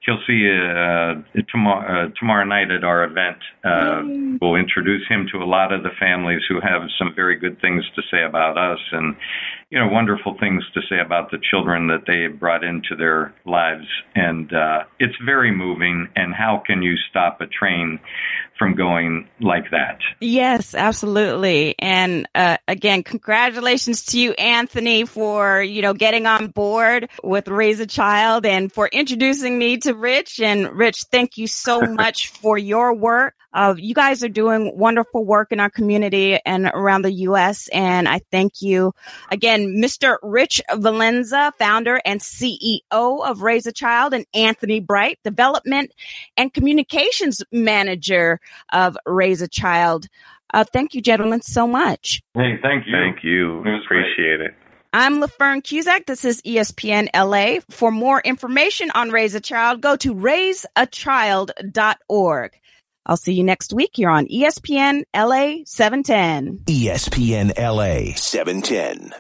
[0.05, 1.21] he'll see uh,
[1.51, 3.39] tomorrow uh, tomorrow night at our event.
[3.65, 4.03] Uh,
[4.41, 7.85] we'll introduce him to a lot of the families who have some very good things
[7.95, 9.15] to say about us, and
[9.71, 13.33] you know, wonderful things to say about the children that they have brought into their
[13.45, 13.87] lives.
[14.17, 16.09] And uh, it's very moving.
[16.17, 18.01] And how can you stop a train
[18.59, 19.99] from going like that?
[20.21, 21.77] Yes, absolutely.
[21.79, 27.79] And uh, again, congratulations to you, Anthony, for you know getting on board with Raise
[27.79, 30.41] a Child and for introducing me to Rich.
[30.41, 33.35] And Rich, thank you so much for your work.
[33.53, 37.69] Uh, you guys are doing wonderful work in our community and around the U.S.
[37.69, 38.93] And I thank you
[39.31, 40.17] again, Mr.
[40.23, 45.93] Rich Valenza, founder and CEO of Raise a Child, and Anthony Bright, development
[46.37, 48.41] and communications manager
[48.73, 50.07] of Raise a Child.
[50.53, 52.23] Uh, thank you, gentlemen, so much.
[52.35, 52.93] Hey, thank you.
[52.93, 53.61] Thank you.
[53.61, 54.41] Appreciate great.
[54.41, 54.55] it.
[54.93, 56.07] I'm LaFern Cusack.
[56.07, 57.61] This is ESPN LA.
[57.71, 62.60] For more information on Raise a Child, go to raiseachild.org.
[63.07, 66.65] I'll see you next week here on ESPN LA 710.
[66.67, 69.13] ESPN LA 710.